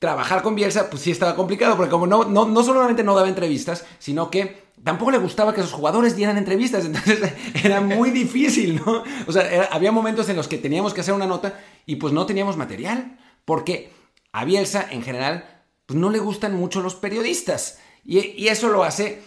trabajar 0.00 0.42
con 0.42 0.54
Bielsa, 0.54 0.90
pues 0.90 1.02
sí 1.02 1.10
estaba 1.10 1.36
complicado, 1.36 1.76
porque 1.76 1.90
como 1.90 2.06
no, 2.06 2.24
no, 2.24 2.46
no 2.46 2.62
solamente 2.64 3.04
no 3.04 3.14
daba 3.14 3.28
entrevistas, 3.28 3.84
sino 3.98 4.30
que 4.30 4.70
tampoco 4.82 5.10
le 5.10 5.18
gustaba 5.18 5.54
que 5.54 5.60
sus 5.60 5.72
jugadores 5.72 6.16
dieran 6.16 6.38
entrevistas, 6.38 6.84
entonces 6.86 7.20
era 7.62 7.80
muy 7.82 8.10
difícil, 8.10 8.82
¿no? 8.84 9.04
O 9.28 9.32
sea, 9.32 9.68
había 9.70 9.92
momentos 9.92 10.28
en 10.30 10.36
los 10.36 10.48
que 10.48 10.58
teníamos 10.58 10.94
que 10.94 11.02
hacer 11.02 11.14
una 11.14 11.26
nota 11.26 11.60
y 11.84 11.96
pues 11.96 12.14
no 12.14 12.24
teníamos 12.24 12.56
material, 12.56 13.18
porque 13.44 13.92
a 14.32 14.44
Bielsa 14.44 14.86
en 14.90 15.02
general 15.02 15.44
pues 15.84 15.98
no 15.98 16.08
le 16.08 16.18
gustan 16.18 16.56
mucho 16.56 16.80
los 16.80 16.94
periodistas, 16.94 17.78
y, 18.02 18.48
eso 18.48 18.68
lo 18.68 18.82
hace 18.82 19.22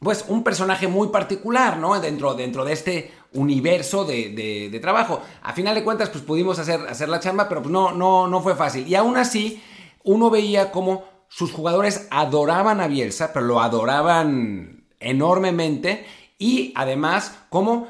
pues 0.00 0.24
un 0.26 0.42
personaje 0.42 0.88
muy 0.88 1.08
particular, 1.10 1.78
¿no? 1.78 2.00
Dentro, 2.00 2.34
dentro 2.34 2.64
de 2.64 2.72
este 2.72 3.12
universo 3.34 4.04
de, 4.04 4.30
de, 4.68 4.80
trabajo. 4.80 5.22
A 5.42 5.52
final 5.52 5.76
de 5.76 5.84
cuentas, 5.84 6.08
pues 6.08 6.24
pudimos 6.24 6.58
hacer, 6.58 6.80
hacer 6.88 7.08
la 7.08 7.20
chamba, 7.20 7.48
pero 7.48 7.62
pues 7.62 7.72
no, 7.72 7.92
no, 7.92 8.26
no 8.26 8.42
fue 8.42 8.56
fácil. 8.56 8.88
Y 8.88 8.96
aún 8.96 9.16
así, 9.16 9.62
uno 10.04 10.30
veía 10.30 10.70
cómo 10.70 11.04
sus 11.28 11.52
jugadores 11.52 12.08
adoraban 12.10 12.80
a 12.80 12.88
Bielsa, 12.88 13.32
pero 13.32 13.46
lo 13.46 13.60
adoraban 13.60 14.86
enormemente, 15.00 16.04
y 16.38 16.72
además 16.76 17.38
cómo 17.48 17.88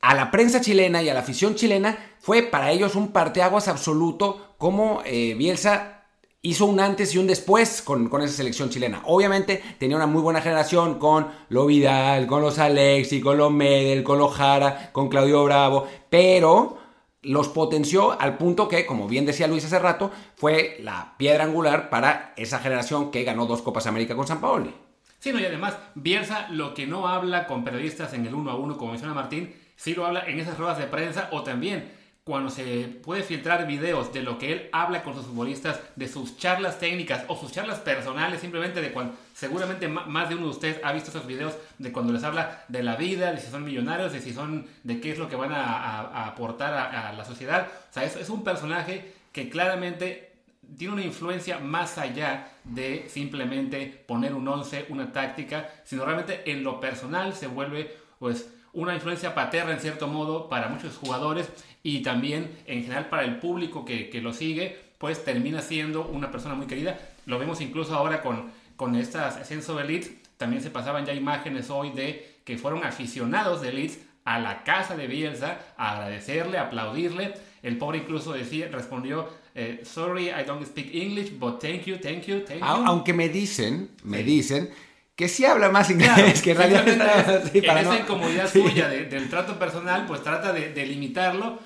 a 0.00 0.14
la 0.14 0.30
prensa 0.30 0.60
chilena 0.60 1.02
y 1.02 1.08
a 1.08 1.14
la 1.14 1.20
afición 1.20 1.54
chilena 1.54 1.96
fue 2.18 2.42
para 2.42 2.72
ellos 2.72 2.96
un 2.96 3.12
parteaguas 3.12 3.68
absoluto, 3.68 4.54
como 4.58 5.02
eh, 5.04 5.34
Bielsa 5.34 6.02
hizo 6.42 6.66
un 6.66 6.80
antes 6.80 7.14
y 7.14 7.18
un 7.18 7.28
después 7.28 7.82
con, 7.82 8.08
con, 8.08 8.22
esa 8.22 8.34
selección 8.34 8.68
chilena. 8.68 9.02
Obviamente 9.06 9.62
tenía 9.78 9.96
una 9.96 10.08
muy 10.08 10.20
buena 10.20 10.40
generación 10.40 10.98
con 10.98 11.28
lo 11.48 11.66
Vidal, 11.66 12.26
con 12.26 12.42
los 12.42 12.58
Alexi, 12.58 13.20
con 13.20 13.38
los 13.38 13.52
Medel, 13.52 14.02
con 14.02 14.18
los 14.18 14.34
Jara, 14.34 14.90
con 14.92 15.08
Claudio 15.08 15.44
Bravo, 15.44 15.86
pero 16.10 16.78
los 17.22 17.48
potenció 17.48 18.20
al 18.20 18.36
punto 18.36 18.68
que, 18.68 18.84
como 18.84 19.08
bien 19.08 19.26
decía 19.26 19.46
Luis 19.46 19.64
hace 19.64 19.78
rato, 19.78 20.10
fue 20.36 20.78
la 20.80 21.14
piedra 21.16 21.44
angular 21.44 21.88
para 21.88 22.34
esa 22.36 22.58
generación 22.58 23.10
que 23.10 23.24
ganó 23.24 23.46
dos 23.46 23.62
Copas 23.62 23.86
América 23.86 24.16
con 24.16 24.26
San 24.26 24.40
Paoli. 24.40 24.74
Sí, 25.20 25.32
no, 25.32 25.38
y 25.38 25.46
además, 25.46 25.78
Bielsa 25.94 26.48
lo 26.50 26.74
que 26.74 26.86
no 26.86 27.06
habla 27.06 27.46
con 27.46 27.62
periodistas 27.62 28.12
en 28.12 28.26
el 28.26 28.34
uno 28.34 28.50
a 28.50 28.56
uno, 28.56 28.76
como 28.76 28.90
menciona 28.90 29.14
Martín, 29.14 29.54
sí 29.76 29.94
lo 29.94 30.04
habla 30.04 30.26
en 30.26 30.40
esas 30.40 30.58
ruedas 30.58 30.78
de 30.78 30.86
prensa 30.86 31.28
o 31.30 31.44
también 31.44 31.92
cuando 32.24 32.50
se 32.50 32.84
puede 33.02 33.24
filtrar 33.24 33.66
videos 33.66 34.12
de 34.12 34.22
lo 34.22 34.38
que 34.38 34.52
él 34.52 34.68
habla 34.70 35.02
con 35.02 35.14
sus 35.14 35.26
futbolistas, 35.26 35.80
de 35.96 36.06
sus 36.06 36.36
charlas 36.36 36.78
técnicas 36.78 37.24
o 37.26 37.36
sus 37.36 37.50
charlas 37.50 37.80
personales, 37.80 38.40
simplemente 38.40 38.80
de 38.80 38.92
cuando 38.92 39.14
seguramente 39.34 39.88
más 39.88 40.28
de 40.28 40.36
uno 40.36 40.44
de 40.44 40.50
ustedes 40.50 40.80
ha 40.84 40.92
visto 40.92 41.10
esos 41.10 41.26
videos 41.26 41.54
de 41.78 41.90
cuando 41.90 42.12
les 42.12 42.22
habla 42.22 42.64
de 42.68 42.84
la 42.84 42.94
vida, 42.94 43.32
de 43.32 43.40
si 43.40 43.50
son 43.50 43.64
millonarios, 43.64 44.12
de 44.12 44.20
si 44.20 44.32
son, 44.32 44.68
de 44.84 45.00
qué 45.00 45.10
es 45.10 45.18
lo 45.18 45.28
que 45.28 45.34
van 45.34 45.50
a, 45.52 46.26
aportar 46.26 46.74
a, 46.74 47.12
la 47.12 47.24
sociedad. 47.24 47.66
O 47.90 47.92
sea, 47.92 48.04
es, 48.04 48.14
es 48.14 48.30
un 48.30 48.44
personaje 48.44 49.14
que 49.32 49.48
claramente 49.48 50.30
tiene 50.78 50.94
una 50.94 51.04
influencia 51.04 51.58
más 51.58 51.98
allá 51.98 52.52
de 52.62 53.06
simplemente 53.08 54.04
poner 54.06 54.32
un 54.32 54.46
once, 54.46 54.86
una 54.90 55.12
táctica, 55.12 55.68
sino 55.84 56.04
realmente 56.04 56.48
en 56.52 56.62
lo 56.62 56.78
personal 56.78 57.34
se 57.34 57.48
vuelve 57.48 57.96
pues 58.20 58.48
una 58.72 58.94
influencia 58.94 59.34
paterna 59.34 59.72
en 59.72 59.80
cierto 59.80 60.06
modo 60.06 60.48
para 60.48 60.68
muchos 60.68 60.96
jugadores 60.96 61.50
y 61.82 62.02
también 62.02 62.50
en 62.66 62.82
general 62.82 63.08
para 63.08 63.24
el 63.24 63.36
público 63.36 63.84
que, 63.84 64.08
que, 64.08 64.20
lo 64.20 64.32
sigue, 64.32 64.78
pues 64.98 65.24
termina 65.24 65.60
siendo 65.60 66.06
una 66.06 66.30
persona 66.30 66.54
muy 66.54 66.66
querida. 66.66 66.98
Lo 67.26 67.38
vemos 67.38 67.60
incluso 67.60 67.94
ahora 67.94 68.22
con, 68.22 68.50
con 68.76 68.94
este 68.96 69.18
ascenso 69.18 69.76
de 69.76 69.84
Leeds, 69.84 70.10
también 70.36 70.62
se 70.62 70.70
pasaban 70.70 71.06
ya 71.06 71.14
imágenes 71.14 71.70
hoy 71.70 71.90
de 71.90 72.40
que 72.44 72.58
fueron 72.58 72.84
aficionados 72.84 73.60
de 73.62 73.72
Leeds 73.72 73.98
a 74.24 74.38
la 74.38 74.62
casa 74.64 74.96
de 74.96 75.06
Bielsa 75.06 75.58
a 75.76 75.92
agradecerle, 75.92 76.58
a 76.58 76.62
aplaudirle. 76.62 77.34
El 77.62 77.78
pobre 77.78 77.98
incluso 77.98 78.32
decía, 78.32 78.68
respondió, 78.70 79.28
eh, 79.54 79.82
sorry, 79.84 80.30
I 80.30 80.44
don't 80.46 80.64
speak 80.64 80.94
English, 80.94 81.38
but 81.38 81.60
thank 81.60 81.84
you, 81.84 81.98
thank 81.98 82.22
you, 82.22 82.40
thank 82.40 82.60
you. 82.60 82.64
Aunque 82.64 83.12
me 83.12 83.28
dicen, 83.28 83.90
me 84.04 84.22
dicen 84.22 84.70
que 85.14 85.28
sí 85.28 85.44
habla 85.44 85.68
más 85.68 85.90
inglés, 85.90 86.40
que 86.42 86.52
en 86.52 86.56
realidad 86.56 86.88
está, 86.88 87.40
en 87.54 87.78
esa 87.78 87.98
incomodidad 87.98 88.50
suya 88.50 88.88
del 88.88 89.28
trato 89.28 89.58
personal, 89.58 90.06
pues 90.06 90.22
trata 90.22 90.52
de, 90.52 90.86
limitarlo, 90.86 91.58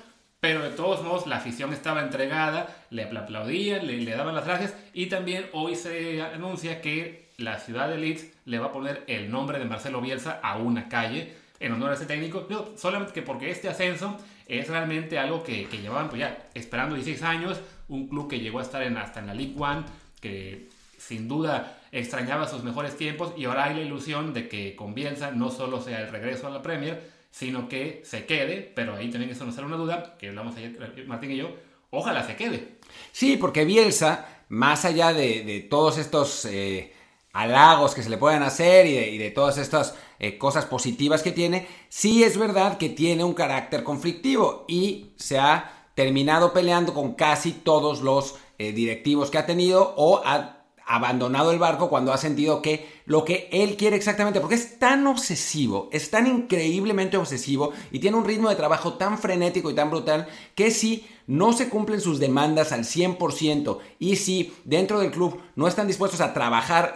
pero 0.47 0.63
de 0.63 0.69
todos 0.69 1.03
modos 1.03 1.27
la 1.27 1.35
afición 1.35 1.73
estaba 1.73 2.01
entregada, 2.01 2.73
le 2.89 3.03
aplaudían, 3.03 3.85
le, 3.85 4.05
daban 4.05 4.33
las 4.33 4.45
gracias 4.45 4.73
y 4.93 5.07
también 5.07 5.45
hoy 5.51 5.75
se 5.75 6.21
anuncia 6.21 6.79
que 6.79 7.27
la 7.35 7.59
ciudad 7.59 7.89
de 7.89 7.97
Leeds 7.97 8.27
le 8.45 8.57
va 8.57 8.67
a 8.67 8.71
poner 8.71 9.03
el 9.07 9.29
nombre 9.29 9.59
de 9.59 9.65
Marcelo 9.65 9.99
Bielsa 9.99 10.39
a 10.41 10.57
una 10.57 10.87
calle 10.87 11.33
en 11.59 11.73
honor 11.73 11.91
a 11.91 11.93
ese 11.95 12.05
técnico, 12.05 12.47
solamente 12.77 13.11
que 13.11 13.21
porque 13.23 13.51
este 13.51 13.67
ascenso 13.67 14.15
es 14.47 14.69
realmente 14.69 15.19
algo 15.19 15.43
que, 15.43 15.65
que 15.65 15.79
llevaban 15.79 16.07
pues 16.07 16.21
ya 16.21 16.37
esperando 16.53 16.95
16 16.95 17.23
años, 17.23 17.59
un 17.89 18.07
club 18.07 18.29
que 18.29 18.39
llegó 18.39 18.59
a 18.59 18.61
estar 18.61 18.81
en, 18.83 18.95
hasta 18.95 19.19
en 19.19 19.27
la 19.27 19.33
League 19.33 19.55
One, 19.57 19.83
que 20.21 20.69
sin 20.97 21.27
duda 21.27 21.77
extrañaba 21.91 22.47
sus 22.47 22.63
mejores 22.63 22.95
tiempos 22.95 23.33
y 23.35 23.43
ahora 23.43 23.65
hay 23.65 23.75
la 23.75 23.81
ilusión 23.81 24.33
de 24.33 24.47
que 24.47 24.77
con 24.77 24.93
Bielsa 24.93 25.31
no 25.31 25.51
solo 25.51 25.81
sea 25.81 25.99
el 25.99 26.07
regreso 26.07 26.47
a 26.47 26.51
la 26.51 26.61
Premier, 26.61 27.16
sino 27.37 27.69
que 27.69 28.01
se 28.03 28.25
quede, 28.25 28.71
pero 28.75 28.95
ahí 28.95 29.11
también 29.11 29.29
eso 29.31 29.45
nos 29.45 29.55
una 29.59 29.77
duda, 29.77 30.15
que 30.17 30.29
hablamos 30.29 30.55
ayer 30.55 31.05
Martín 31.05 31.31
y 31.31 31.37
yo, 31.37 31.51
ojalá 31.91 32.25
se 32.25 32.35
quede. 32.35 32.79
Sí, 33.11 33.37
porque 33.37 33.63
Bielsa, 33.63 34.27
más 34.49 34.85
allá 34.85 35.13
de, 35.13 35.67
todos 35.69 35.99
estos 35.99 36.45
eh, 36.45 36.93
halagos 37.33 37.93
que 37.93 38.01
se 38.01 38.09
le 38.09 38.17
pueden 38.17 38.41
hacer 38.41 38.87
y 38.87 39.19
de, 39.19 39.29
todas 39.29 39.59
estas 39.59 39.95
eh, 40.17 40.39
cosas 40.39 40.65
positivas 40.65 41.21
que 41.21 41.31
tiene, 41.31 41.67
sí 41.89 42.23
es 42.23 42.39
verdad 42.39 42.79
que 42.79 42.89
tiene 42.89 43.23
un 43.23 43.35
carácter 43.35 43.83
conflictivo 43.83 44.65
y 44.67 45.11
se 45.17 45.37
ha 45.37 45.91
terminado 45.93 46.53
peleando 46.53 46.95
con 46.95 47.13
casi 47.13 47.51
todos 47.51 48.01
los 48.01 48.33
eh, 48.57 48.71
directivos 48.71 49.29
que 49.29 49.37
ha 49.37 49.45
tenido 49.45 49.93
o 49.95 50.23
ha 50.25 50.56
abandonado 50.87 51.51
el 51.51 51.59
barco 51.59 51.89
cuando 51.89 52.13
ha 52.13 52.17
sentido 52.17 52.61
que 52.61 52.87
lo 53.05 53.25
que 53.25 53.49
él 53.51 53.75
quiere 53.75 53.97
exactamente, 53.97 54.39
porque 54.39 54.55
es 54.55 54.79
tan 54.79 55.05
obsesivo, 55.05 55.89
es 55.91 56.09
tan 56.09 56.27
increíblemente 56.27 57.17
obsesivo 57.17 57.73
y 57.91 57.99
tiene 57.99 58.17
un 58.17 58.25
ritmo 58.25 58.49
de 58.49 58.55
trabajo 58.55 58.93
tan 58.93 59.17
frenético 59.17 59.69
y 59.69 59.75
tan 59.75 59.89
brutal 59.89 60.27
que 60.55 60.71
si 60.71 61.05
no 61.27 61.51
se 61.51 61.67
cumplen 61.67 61.99
sus 61.99 62.19
demandas 62.19 62.71
al 62.71 62.85
100% 62.85 63.79
y 63.99 64.15
si 64.15 64.53
dentro 64.63 64.99
del 64.99 65.11
club 65.11 65.41
no 65.55 65.67
están 65.67 65.87
dispuestos 65.87 66.21
a 66.21 66.33
trabajar 66.33 66.95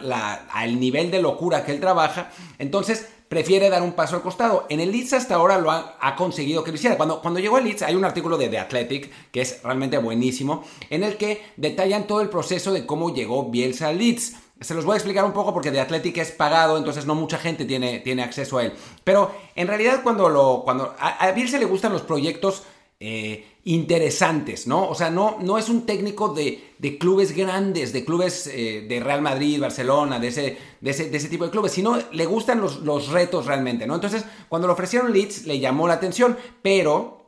al 0.54 0.80
nivel 0.80 1.12
de 1.12 1.22
locura 1.22 1.66
que 1.66 1.74
él 1.74 1.82
trabaja, 1.82 2.32
entonces 2.60 3.10
prefiere 3.32 3.70
dar 3.70 3.82
un 3.82 3.94
paso 3.94 4.18
al 4.18 4.22
costado. 4.22 4.66
En 4.68 4.82
el 4.82 4.92
Leeds 4.92 5.14
hasta 5.14 5.36
ahora 5.36 5.58
lo 5.58 5.72
ha, 5.72 6.16
conseguido 6.18 6.66
que 6.66 6.72
lo 6.72 6.76
hiciera. 6.76 6.98
Cuando, 6.98 7.22
cuando 7.22 7.40
llegó 7.40 7.56
al 7.56 7.64
Leeds 7.64 7.84
hay 7.84 7.96
un 7.96 8.04
artículo 8.04 8.38
de 8.38 8.50
The 8.50 8.60
Athletic 8.60 9.10
que 9.32 9.40
es 9.40 9.64
realmente 9.64 9.98
buenísimo, 10.00 10.66
en 10.90 11.06
el 11.06 11.16
que 11.16 11.42
detallan 11.56 12.08
todo 12.08 12.20
el 12.20 12.28
proceso 12.28 12.74
de 12.74 12.86
cómo 12.86 13.16
llegó 13.16 13.50
Bielsa 13.50 13.88
al 13.88 14.00
Leeds. 14.00 14.34
Se 14.60 14.74
los 14.74 14.84
voy 14.84 14.96
a 14.96 14.98
explicar 14.98 15.24
un 15.24 15.32
poco 15.32 15.54
porque 15.54 15.72
The 15.72 15.80
Athletic 15.80 16.18
es 16.18 16.32
pagado, 16.32 16.78
entonces 16.78 17.06
no 17.06 17.16
mucha 17.16 17.38
gente 17.38 17.64
tiene, 17.64 18.00
tiene 18.00 18.22
acceso 18.22 18.58
a 18.58 18.66
él. 18.66 18.74
Pero 19.06 19.32
en 19.56 19.70
realidad 19.70 20.02
cuando, 20.04 20.28
lo, 20.28 20.64
cuando 20.66 20.94
a, 21.00 21.26
a 21.26 21.32
Bielsa 21.32 21.58
le 21.58 21.64
gustan 21.64 21.94
los 21.94 22.02
proyectos 22.02 22.64
eh, 23.00 23.48
interesantes, 23.64 24.66
¿no? 24.66 24.90
O 24.90 24.96
sea, 24.96 25.12
no, 25.12 25.38
no 25.40 25.58
es 25.58 25.70
un 25.70 25.86
técnico 25.86 26.34
de, 26.34 26.64
clubes 27.00 27.36
grandes, 27.36 27.94
de 27.94 28.04
clubes 28.04 28.48
eh, 28.48 28.86
de 28.88 29.00
Real 29.00 29.22
Madrid, 29.22 29.62
Barcelona, 29.62 30.20
de 30.20 30.30
ese, 30.30 30.58
de 30.80 30.90
ese, 30.90 31.30
tipo 31.30 31.46
de 31.46 31.52
clubes, 31.52 31.72
sino 31.72 31.98
le 32.12 32.26
gustan 32.26 32.60
los, 32.60 32.82
los, 32.82 33.10
retos 33.10 33.46
realmente, 33.46 33.86
¿no? 33.86 33.96
Entonces, 33.96 34.26
cuando 34.50 34.68
le 34.68 34.74
ofrecieron 34.74 35.14
Leeds, 35.14 35.46
le 35.46 35.60
llamó 35.60 35.88
la 35.88 35.96
atención, 35.96 36.38
pero, 36.62 37.28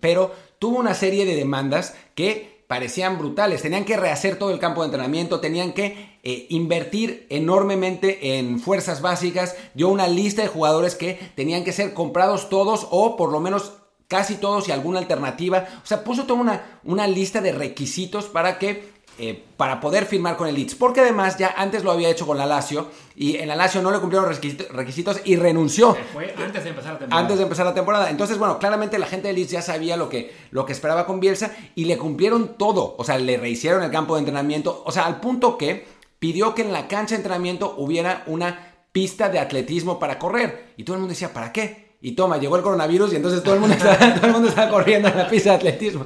pero 0.00 0.32
tuvo 0.58 0.78
una 0.78 0.94
serie 0.94 1.24
de 1.24 1.34
demandas 1.34 1.94
que 2.14 2.56
parecían 2.66 3.18
brutales. 3.18 3.62
Tenían 3.62 3.84
que 3.84 3.96
rehacer 3.96 4.38
todo 4.38 4.50
el 4.50 4.58
campo 4.58 4.82
de 4.82 4.86
entrenamiento, 4.86 5.40
tenían 5.40 5.72
que 5.72 6.18
eh, 6.22 6.46
invertir 6.50 7.26
enormemente 7.30 8.38
en 8.38 8.60
fuerzas 8.60 9.00
básicas. 9.00 9.56
Dio 9.74 9.88
una 9.88 10.08
lista 10.08 10.42
de 10.42 10.48
jugadores 10.48 10.94
que 10.94 11.18
tenían 11.34 11.64
que 11.64 11.72
ser 11.72 11.94
comprados 11.94 12.48
todos 12.48 12.86
o 12.90 13.16
por 13.16 13.32
lo 13.32 13.40
menos 13.40 13.72
casi 14.08 14.36
todos 14.36 14.68
y 14.68 14.72
alguna 14.72 14.98
alternativa. 14.98 15.66
O 15.82 15.86
sea, 15.86 16.04
puso 16.04 16.24
toda 16.24 16.40
una, 16.40 16.80
una 16.84 17.06
lista 17.06 17.40
de 17.40 17.52
requisitos 17.52 18.26
para 18.26 18.58
que 18.58 18.96
eh, 19.18 19.44
para 19.56 19.80
poder 19.80 20.04
firmar 20.04 20.36
con 20.36 20.46
el 20.46 20.54
Leeds. 20.54 20.74
Porque 20.74 21.00
además 21.00 21.38
ya 21.38 21.54
antes 21.56 21.82
lo 21.82 21.90
había 21.90 22.10
hecho 22.10 22.26
con 22.26 22.36
la 22.36 22.44
Lazio 22.44 22.88
y 23.14 23.36
en 23.36 23.48
la 23.48 23.56
Lazio 23.56 23.80
no 23.80 23.90
le 23.90 23.98
cumplieron 23.98 24.28
los 24.28 24.38
requisitos, 24.70 25.20
y 25.24 25.36
renunció. 25.36 25.96
fue 26.12 26.34
antes 26.36 26.64
de 26.64 26.68
empezar 26.68 26.92
la 26.92 26.98
temporada. 26.98 27.22
Antes 27.22 27.36
de 27.38 27.42
empezar 27.42 27.66
la 27.66 27.74
temporada. 27.74 28.10
Entonces, 28.10 28.36
bueno, 28.36 28.58
claramente 28.58 28.98
la 28.98 29.06
gente 29.06 29.28
de 29.28 29.34
Leeds 29.34 29.52
ya 29.52 29.62
sabía 29.62 29.96
lo 29.96 30.10
que, 30.10 30.36
lo 30.50 30.66
que 30.66 30.74
esperaba 30.74 31.06
con 31.06 31.18
Bielsa 31.18 31.50
y 31.74 31.86
le 31.86 31.96
cumplieron 31.96 32.58
todo. 32.58 32.94
O 32.98 33.04
sea, 33.04 33.18
le 33.18 33.38
rehicieron 33.38 33.82
el 33.82 33.90
campo 33.90 34.16
de 34.16 34.18
entrenamiento. 34.18 34.82
O 34.84 34.92
sea, 34.92 35.06
al 35.06 35.18
punto 35.18 35.56
que 35.56 35.86
pidió 36.18 36.54
que 36.54 36.60
en 36.60 36.74
la 36.74 36.86
cancha 36.86 37.14
de 37.14 37.20
entrenamiento 37.20 37.74
hubiera 37.78 38.22
una 38.26 38.74
pista 38.92 39.30
de 39.30 39.38
atletismo 39.38 39.98
para 39.98 40.18
correr. 40.18 40.74
Y 40.76 40.84
todo 40.84 40.96
el 40.96 41.00
mundo 41.00 41.14
decía, 41.14 41.32
¿para 41.32 41.54
qué? 41.54 41.85
Y 42.00 42.12
toma, 42.12 42.36
llegó 42.36 42.56
el 42.56 42.62
coronavirus 42.62 43.12
y 43.12 43.16
entonces 43.16 43.42
todo 43.42 43.54
el 43.54 43.60
mundo 43.60 43.74
está, 43.76 44.14
todo 44.14 44.26
el 44.26 44.32
mundo 44.32 44.48
está 44.48 44.68
corriendo 44.68 45.08
en 45.08 45.16
la 45.16 45.28
pista 45.28 45.50
de 45.50 45.56
atletismo. 45.56 46.04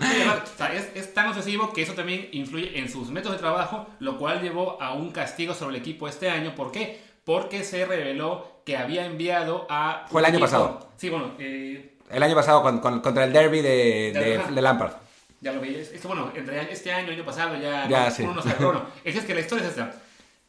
es, 0.94 1.14
tan 1.14 1.28
obsesivo 1.28 1.72
que 1.72 1.82
eso 1.82 1.94
también 1.94 2.28
influye 2.32 2.78
en 2.78 2.88
sus 2.88 3.10
métodos 3.10 3.36
de 3.36 3.40
trabajo, 3.40 3.86
lo 3.98 4.16
cual 4.18 4.40
llevó 4.40 4.80
a 4.80 4.94
un 4.94 5.10
castigo 5.10 5.54
sobre 5.54 5.76
el 5.76 5.82
equipo 5.82 6.08
este 6.08 6.30
año. 6.30 6.54
¿Por 6.54 6.70
qué? 6.70 7.00
Porque 7.24 7.64
se 7.64 7.84
reveló 7.84 8.62
que 8.64 8.76
había 8.76 9.04
enviado 9.04 9.66
a... 9.68 10.06
Fue 10.10 10.20
el 10.20 10.26
año 10.26 10.40
pasado. 10.40 10.88
Sí, 10.96 11.10
bueno. 11.10 11.32
Eh, 11.38 11.98
el 12.10 12.22
año 12.22 12.34
pasado 12.34 12.62
contra 12.62 13.24
el 13.24 13.32
derby 13.32 13.60
de, 13.60 14.42
de, 14.52 14.62
Lampard. 14.62 14.92
Ya 15.40 15.52
lo. 15.52 15.62
Esto, 15.62 16.08
bueno, 16.08 16.32
entre 16.34 16.72
este 16.72 16.92
año, 16.92 17.12
año 17.12 17.24
pasado, 17.24 17.56
ya, 17.56 17.88
ya 17.88 18.06
no, 18.06 18.10
sí. 18.10 18.22
uno 18.22 18.34
no 18.34 18.42
sabe. 18.42 18.64
Bueno, 18.64 18.82
es 19.04 19.24
que 19.24 19.34
la 19.34 19.40
historia 19.40 19.64
es 19.64 19.70
esta 19.70 19.92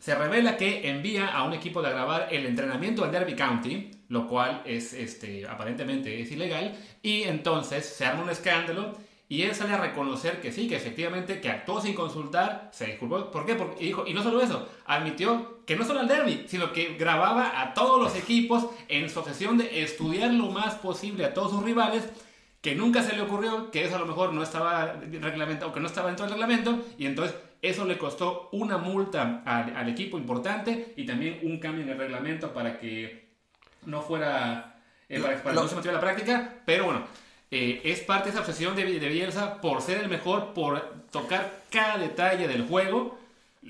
se 0.01 0.15
revela 0.15 0.57
que 0.57 0.89
envía 0.89 1.27
a 1.27 1.43
un 1.43 1.53
equipo 1.53 1.79
de 1.83 1.91
grabar 1.91 2.27
el 2.31 2.47
entrenamiento 2.47 3.03
al 3.03 3.11
Derby 3.11 3.35
County, 3.35 3.91
lo 4.09 4.27
cual 4.27 4.63
es 4.65 4.93
este, 4.93 5.47
aparentemente 5.47 6.19
es 6.19 6.31
ilegal, 6.31 6.75
y 7.03 7.21
entonces 7.21 7.85
se 7.85 8.03
arma 8.03 8.23
un 8.23 8.31
escándalo 8.31 8.97
y 9.29 9.43
él 9.43 9.53
sale 9.53 9.73
a 9.73 9.77
reconocer 9.77 10.41
que 10.41 10.51
sí, 10.51 10.67
que 10.67 10.75
efectivamente 10.75 11.39
que 11.39 11.49
actuó 11.49 11.79
sin 11.79 11.93
consultar, 11.93 12.71
se 12.73 12.87
disculpó. 12.87 13.29
¿Por 13.29 13.45
qué? 13.45 13.53
Porque 13.53 13.85
dijo, 13.85 14.03
y 14.07 14.15
no 14.15 14.23
solo 14.23 14.41
eso, 14.41 14.67
admitió 14.87 15.63
que 15.67 15.75
no 15.75 15.85
solo 15.85 15.99
al 15.99 16.07
derby, 16.07 16.45
sino 16.47 16.73
que 16.73 16.95
grababa 16.95 17.61
a 17.61 17.75
todos 17.75 18.01
los 18.01 18.15
equipos 18.15 18.65
en 18.87 19.07
su 19.07 19.19
obsesión 19.19 19.59
de 19.59 19.83
estudiar 19.83 20.33
lo 20.33 20.47
más 20.47 20.73
posible 20.75 21.25
a 21.25 21.33
todos 21.35 21.51
sus 21.51 21.63
rivales, 21.63 22.09
que 22.59 22.73
nunca 22.73 23.03
se 23.03 23.15
le 23.15 23.21
ocurrió 23.21 23.69
que 23.69 23.85
eso 23.85 23.97
a 23.97 23.99
lo 23.99 24.07
mejor 24.07 24.33
no 24.33 24.41
estaba 24.41 24.93
reglamentado, 24.93 25.71
que 25.71 25.79
no 25.79 25.85
estaba 25.85 26.07
dentro 26.07 26.25
del 26.25 26.33
reglamento, 26.33 26.79
y 26.97 27.05
entonces 27.05 27.35
eso 27.61 27.85
le 27.85 27.97
costó 27.97 28.49
una 28.53 28.77
multa 28.77 29.43
al, 29.45 29.87
equipo 29.87 30.17
importante 30.17 30.93
y 30.95 31.05
también 31.05 31.39
un 31.43 31.59
cambio 31.59 31.83
en 31.83 31.89
el 31.89 31.97
reglamento 31.97 32.53
para 32.53 32.79
que 32.79 33.29
no 33.85 34.01
fuera, 34.01 34.81
eh, 35.07 35.19
para, 35.19 35.41
que 35.41 35.53
no 35.53 35.67
se 35.67 35.75
metiera 35.75 35.95
la 35.95 36.01
práctica. 36.01 36.61
Pero 36.65 36.85
bueno, 36.85 37.03
eh, 37.51 37.81
es 37.83 37.99
parte 37.99 38.25
de 38.25 38.29
esa 38.31 38.39
obsesión 38.39 38.75
de, 38.75 38.99
de 38.99 39.09
Bielsa 39.09 39.61
por 39.61 39.81
ser 39.81 39.99
el 39.99 40.09
mejor, 40.09 40.53
por 40.53 41.05
tocar 41.11 41.61
cada 41.69 41.97
detalle 41.97 42.47
del 42.47 42.67
juego, 42.67 43.19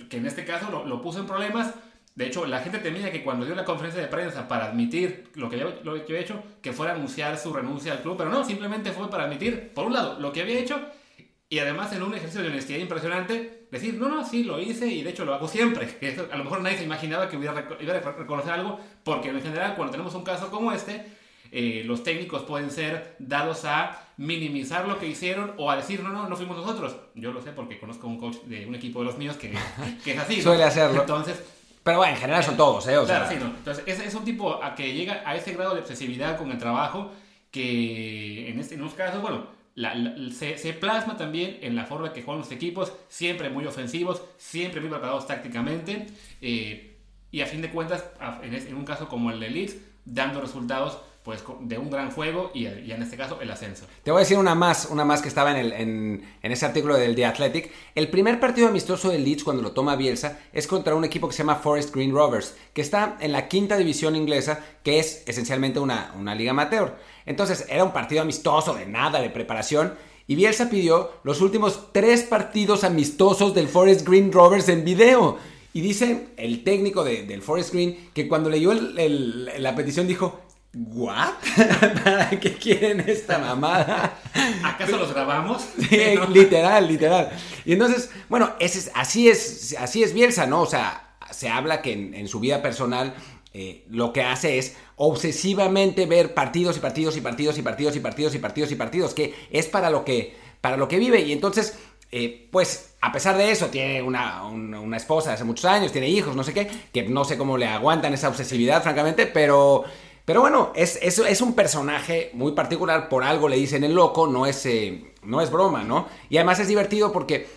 que 0.10 0.18
en 0.18 0.26
este 0.26 0.46
caso 0.46 0.86
lo, 0.86 1.02
puso 1.02 1.20
en 1.20 1.28
problemas. 1.28 1.74
De 2.16 2.28
hecho, 2.28 2.46
la 2.46 2.60
gente 2.60 2.80
temía 2.80 3.12
que 3.12 3.24
cuando 3.24 3.46
dio 3.46 3.56
la 3.56 3.66
conferencia 3.66 4.02
de 4.02 4.08
prensa 4.08 4.48
para 4.48 4.66
admitir 4.66 5.32
lo 5.36 5.50
que 5.50 5.62
había, 5.62 5.80
lo 5.84 5.94
que 5.96 6.14
había 6.14 6.20
hecho, 6.20 6.44
que 6.62 6.72
fuera 6.72 6.94
a 6.94 6.96
anunciar 6.96 7.38
su 7.38 7.54
renuncia 7.54 7.94
al 7.94 8.02
club, 8.02 8.18
pero 8.18 8.30
no, 8.30 8.44
simplemente 8.46 8.92
fue 8.92 9.10
para 9.10 9.26
admitir, 9.26 9.72
por 9.74 9.86
un 9.86 9.94
lado, 9.94 10.20
lo 10.20 10.32
que 10.32 10.42
había 10.42 10.60
hecho 10.60 10.80
y 11.52 11.60
además 11.60 11.92
en 11.92 12.02
un 12.02 12.14
ejercicio 12.14 12.42
de 12.42 12.48
honestidad 12.48 12.80
impresionante, 12.80 13.61
decir, 13.72 13.96
no, 13.96 14.10
no, 14.10 14.26
sí, 14.28 14.44
lo 14.44 14.60
hice 14.60 14.88
y 14.88 15.02
de 15.02 15.10
hecho 15.10 15.26
lo 15.26 15.34
hago 15.34 15.48
siempre. 15.48 15.88
Que 16.00 16.16
a 16.32 16.38
lo 16.38 16.44
mejor 16.44 16.62
nadie 16.62 16.78
se 16.78 16.84
imaginaba 16.84 17.30
que 17.30 17.38
hubiera 17.38 17.66
iba 17.80 17.94
a 17.94 18.00
reconocer 18.00 18.52
algo, 18.52 18.80
porque 19.04 19.30
en 19.30 19.42
general 19.42 19.76
cuando 19.76 19.92
tenemos 19.92 20.14
un 20.14 20.24
caso 20.24 20.52
como 20.52 20.72
este, 20.72 21.06
eh, 21.52 21.84
los 21.86 22.04
técnicos 22.04 22.44
pueden 22.44 22.72
ser 22.72 23.16
dados 23.20 23.66
a 23.66 24.00
minimizar 24.18 24.88
lo 24.88 25.00
que 25.00 25.08
hicieron 25.08 25.54
o 25.58 25.72
a 25.72 25.78
decir, 25.78 26.04
no, 26.04 26.10
no, 26.10 26.30
no 26.30 26.36
fuimos 26.36 26.58
nosotros. 26.58 26.96
Yo 27.16 27.32
lo 27.32 27.42
sé 27.42 27.52
porque 27.52 27.80
conozco 27.80 28.08
un 28.08 28.20
coach 28.20 28.38
de 28.44 28.66
un 28.66 28.76
equipo 28.76 29.00
de 29.00 29.06
los 29.06 29.18
míos 29.18 29.38
que, 29.38 29.54
que 30.04 30.14
es 30.14 30.20
así. 30.20 30.42
Suele 30.42 30.64
hacerlo. 30.64 31.02
Entonces, 31.02 31.42
pero 31.84 31.98
bueno, 31.98 32.14
en 32.14 32.20
general 32.20 32.44
son 32.44 32.58
todos, 32.58 32.88
¿eh? 32.88 32.96
claro, 33.06 33.28
sí, 33.28 33.36
no. 33.40 33.48
Entonces, 33.48 33.84
es, 33.88 34.00
es, 34.00 34.14
un 34.14 34.24
tipo 34.24 34.64
a 34.64 34.76
que 34.76 34.94
llega 34.94 35.24
a 35.26 35.36
ese 35.36 35.54
grado 35.54 35.74
de 35.74 35.82
obsesividad 35.82 36.38
con 36.38 36.52
el 36.52 36.60
trabajo 36.60 37.12
que 37.50 38.50
en, 38.50 38.60
este, 38.60 38.76
en 38.76 38.82
unos 38.82 38.94
casos, 38.94 39.22
bueno, 39.22 39.48
se, 39.76 40.58
se, 40.58 40.74
plasma 40.74 41.18
también 41.18 41.60
en 41.62 41.76
la 41.76 41.86
forma 41.86 42.14
que 42.14 42.24
juegan 42.24 42.42
los 42.42 42.52
equipos, 42.52 42.94
siempre 43.08 43.50
muy 43.50 43.66
ofensivos, 43.66 44.22
siempre 44.38 44.82
muy 44.82 44.90
preparados 44.90 45.28
tácticamente, 45.28 46.08
eh, 46.42 46.98
y 47.32 47.42
a 47.42 47.46
fin 47.46 47.62
de 47.62 47.70
cuentas, 47.70 48.06
en, 48.44 48.54
en, 48.54 48.76
un 48.76 48.84
caso 48.84 49.08
como 49.08 49.32
el 49.32 49.40
de 49.40 49.50
Leeds, 49.50 49.78
dando 50.06 50.42
resultados 50.42 51.00
pues 51.24 51.44
de 51.60 51.78
un 51.78 51.92
gran 51.92 52.10
juego 52.12 52.50
y, 52.54 52.66
en 52.66 53.02
este 53.02 53.16
caso 53.16 53.40
el 53.42 53.52
ascenso. 53.52 53.86
Te 54.04 54.12
voy 54.12 54.20
a 54.20 54.24
decir 54.24 54.40
una 54.40 54.56
más, 54.56 54.88
una 54.90 55.06
más 55.06 55.22
que 55.22 55.28
estaba 55.28 55.58
en, 55.60 56.24
ese 56.42 56.66
artículo 56.66 56.98
del 56.98 57.16
The 57.16 57.26
Athletic. 57.26 57.72
El 57.94 58.10
primer 58.10 58.40
partido 58.40 58.68
amistoso 58.68 59.10
del 59.10 59.24
Leeds 59.24 59.44
cuando 59.44 59.62
lo 59.62 59.72
toma 59.72 59.96
Bielsa 59.96 60.40
es 60.52 60.66
contra 60.66 60.96
un 60.96 61.06
equipo 61.06 61.28
que 61.28 61.34
se 61.34 61.44
llama 61.44 61.58
Forest 61.58 61.94
Green 61.94 62.12
Rovers, 62.12 62.56
que 62.74 62.82
está 62.82 63.18
en 63.20 63.32
la 63.32 63.48
quinta 63.48 63.78
división 63.78 64.16
inglesa, 64.16 64.66
que 64.84 65.00
es 65.00 65.24
esencialmente 65.28 65.80
una, 65.80 66.14
una 66.18 66.34
liga 66.34 66.52
amateur. 66.52 66.98
Entonces 67.26 67.68
era 67.70 67.84
un 67.84 67.94
partido 67.94 68.24
amistoso, 68.24 68.74
de 68.74 68.88
nada, 68.88 69.22
de 69.22 69.30
preparación. 69.30 69.94
Y 70.26 70.36
Bielsa 70.36 70.70
pidió 70.70 71.12
los 71.24 71.42
últimos 71.42 71.92
tres 71.92 72.24
partidos 72.24 72.84
amistosos 72.84 73.54
del 73.54 73.68
Forest 73.68 74.08
Green 74.08 74.32
Rovers 74.32 74.70
en 74.70 74.84
video. 74.84 75.38
Y 75.74 75.82
dice 75.82 76.28
el 76.38 76.64
técnico 76.64 77.04
del 77.04 77.42
Forest 77.42 77.74
Green 77.74 78.10
que 78.14 78.28
cuando 78.28 78.50
leyó 78.50 78.74
la 78.74 79.76
petición 79.76 80.08
dijo, 80.08 80.40
¿What? 80.74 81.34
¿Para 82.04 82.30
qué 82.30 82.54
quieren 82.54 83.02
esta 83.02 83.38
mamada? 83.38 84.18
¿Acaso 84.64 84.98
los 84.98 85.14
grabamos? 85.14 85.68
literal, 86.30 86.88
literal. 86.88 87.30
Y 87.66 87.74
entonces, 87.74 88.10
bueno, 88.30 88.52
es, 88.60 88.90
así, 88.96 89.28
es, 89.28 89.76
así 89.78 90.02
es 90.02 90.14
Bielsa, 90.14 90.46
¿no? 90.46 90.62
O 90.62 90.66
sea, 90.66 91.18
se 91.30 91.50
habla 91.50 91.82
que 91.82 91.92
en, 91.92 92.28
su 92.30 92.40
vida 92.40 92.62
personal 92.62 93.14
eh, 93.54 93.84
lo 93.90 94.14
que 94.14 94.24
hace 94.24 94.60
es 94.60 94.78
obsesivamente 94.96 96.06
ver 96.06 96.34
partidos 96.34 96.78
y 96.78 96.80
partidos 96.80 97.18
y 97.18 97.22
partidos 97.22 97.58
y 97.58 97.62
partidos 97.62 97.96
y 97.98 98.00
partidos 98.00 98.36
y 98.36 98.40
partidos 98.40 98.72
y 98.72 98.76
partidos, 98.76 99.14
que 99.14 99.36
es 99.52 99.68
para 99.68 99.90
lo 99.90 100.06
que, 100.06 100.38
para 100.62 100.78
lo 100.78 100.88
que 100.88 101.00
vive. 101.00 101.20
Y 101.20 101.34
entonces, 101.34 101.78
eh, 102.14 102.48
pues, 102.50 102.96
a 103.02 103.12
pesar 103.12 103.36
de 103.36 103.52
eso, 103.52 103.68
tiene 103.68 104.02
una, 104.02 104.46
una, 104.46 104.96
esposa 104.96 105.34
hace 105.34 105.44
muchos 105.44 105.66
años, 105.66 105.92
tiene 105.92 106.08
hijos, 106.08 106.34
no 106.34 106.46
sé 106.46 106.54
qué, 106.54 106.70
que 106.94 107.04
no 107.04 107.26
sé 107.26 107.38
cómo 107.38 107.58
le 107.58 107.68
aguantan 107.68 108.14
esa 108.14 108.30
obsesividad, 108.30 108.82
francamente, 108.82 109.26
pero... 109.26 109.84
Pero 110.26 110.42
bueno, 110.42 110.72
es, 110.76 111.00
es, 111.02 111.18
es, 111.20 111.42
un 111.42 111.54
personaje 111.54 112.32
muy 112.34 112.52
particular, 112.52 113.10
por 113.10 113.24
algo 113.24 113.50
le 113.50 113.56
dicen 113.56 113.84
el 113.84 113.94
loco, 113.94 114.28
no 114.28 114.46
es, 114.46 114.66
eh, 114.66 115.14
no 115.24 115.42
es 115.42 115.52
broma, 115.52 115.84
¿no? 115.84 116.08
Y 116.30 116.38
además 116.38 116.60
es 116.60 116.68
divertido 116.68 117.12
porque 117.12 117.48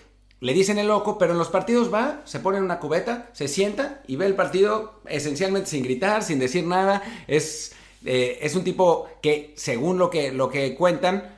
le 0.41 0.53
dicen 0.53 0.79
el 0.79 0.89
loco, 0.89 1.17
pero 1.19 1.33
en 1.33 1.39
los 1.39 1.49
partidos 1.49 1.93
va, 1.93 2.23
se 2.25 2.41
pone 2.41 2.59
en 2.59 2.65
una 2.65 2.79
cubeta, 2.79 3.31
se 3.33 3.49
sienta 3.49 4.03
y 4.07 4.17
ve 4.17 4.27
el 4.27 4.35
partido 4.35 5.01
esencialmente 5.07 5.71
sin 5.71 5.83
gritar, 5.83 6.23
sin 6.23 6.39
decir 6.39 6.65
nada. 6.67 7.03
Es, 7.27 7.75
eh, 8.05 8.39
es 8.43 8.55
un 8.55 8.65
tipo 8.65 9.09
que, 9.23 9.55
según 9.57 9.99
lo 9.99 10.11
que, 10.11 10.33
lo 10.33 10.51
que 10.51 10.75
cuentan, 10.75 11.34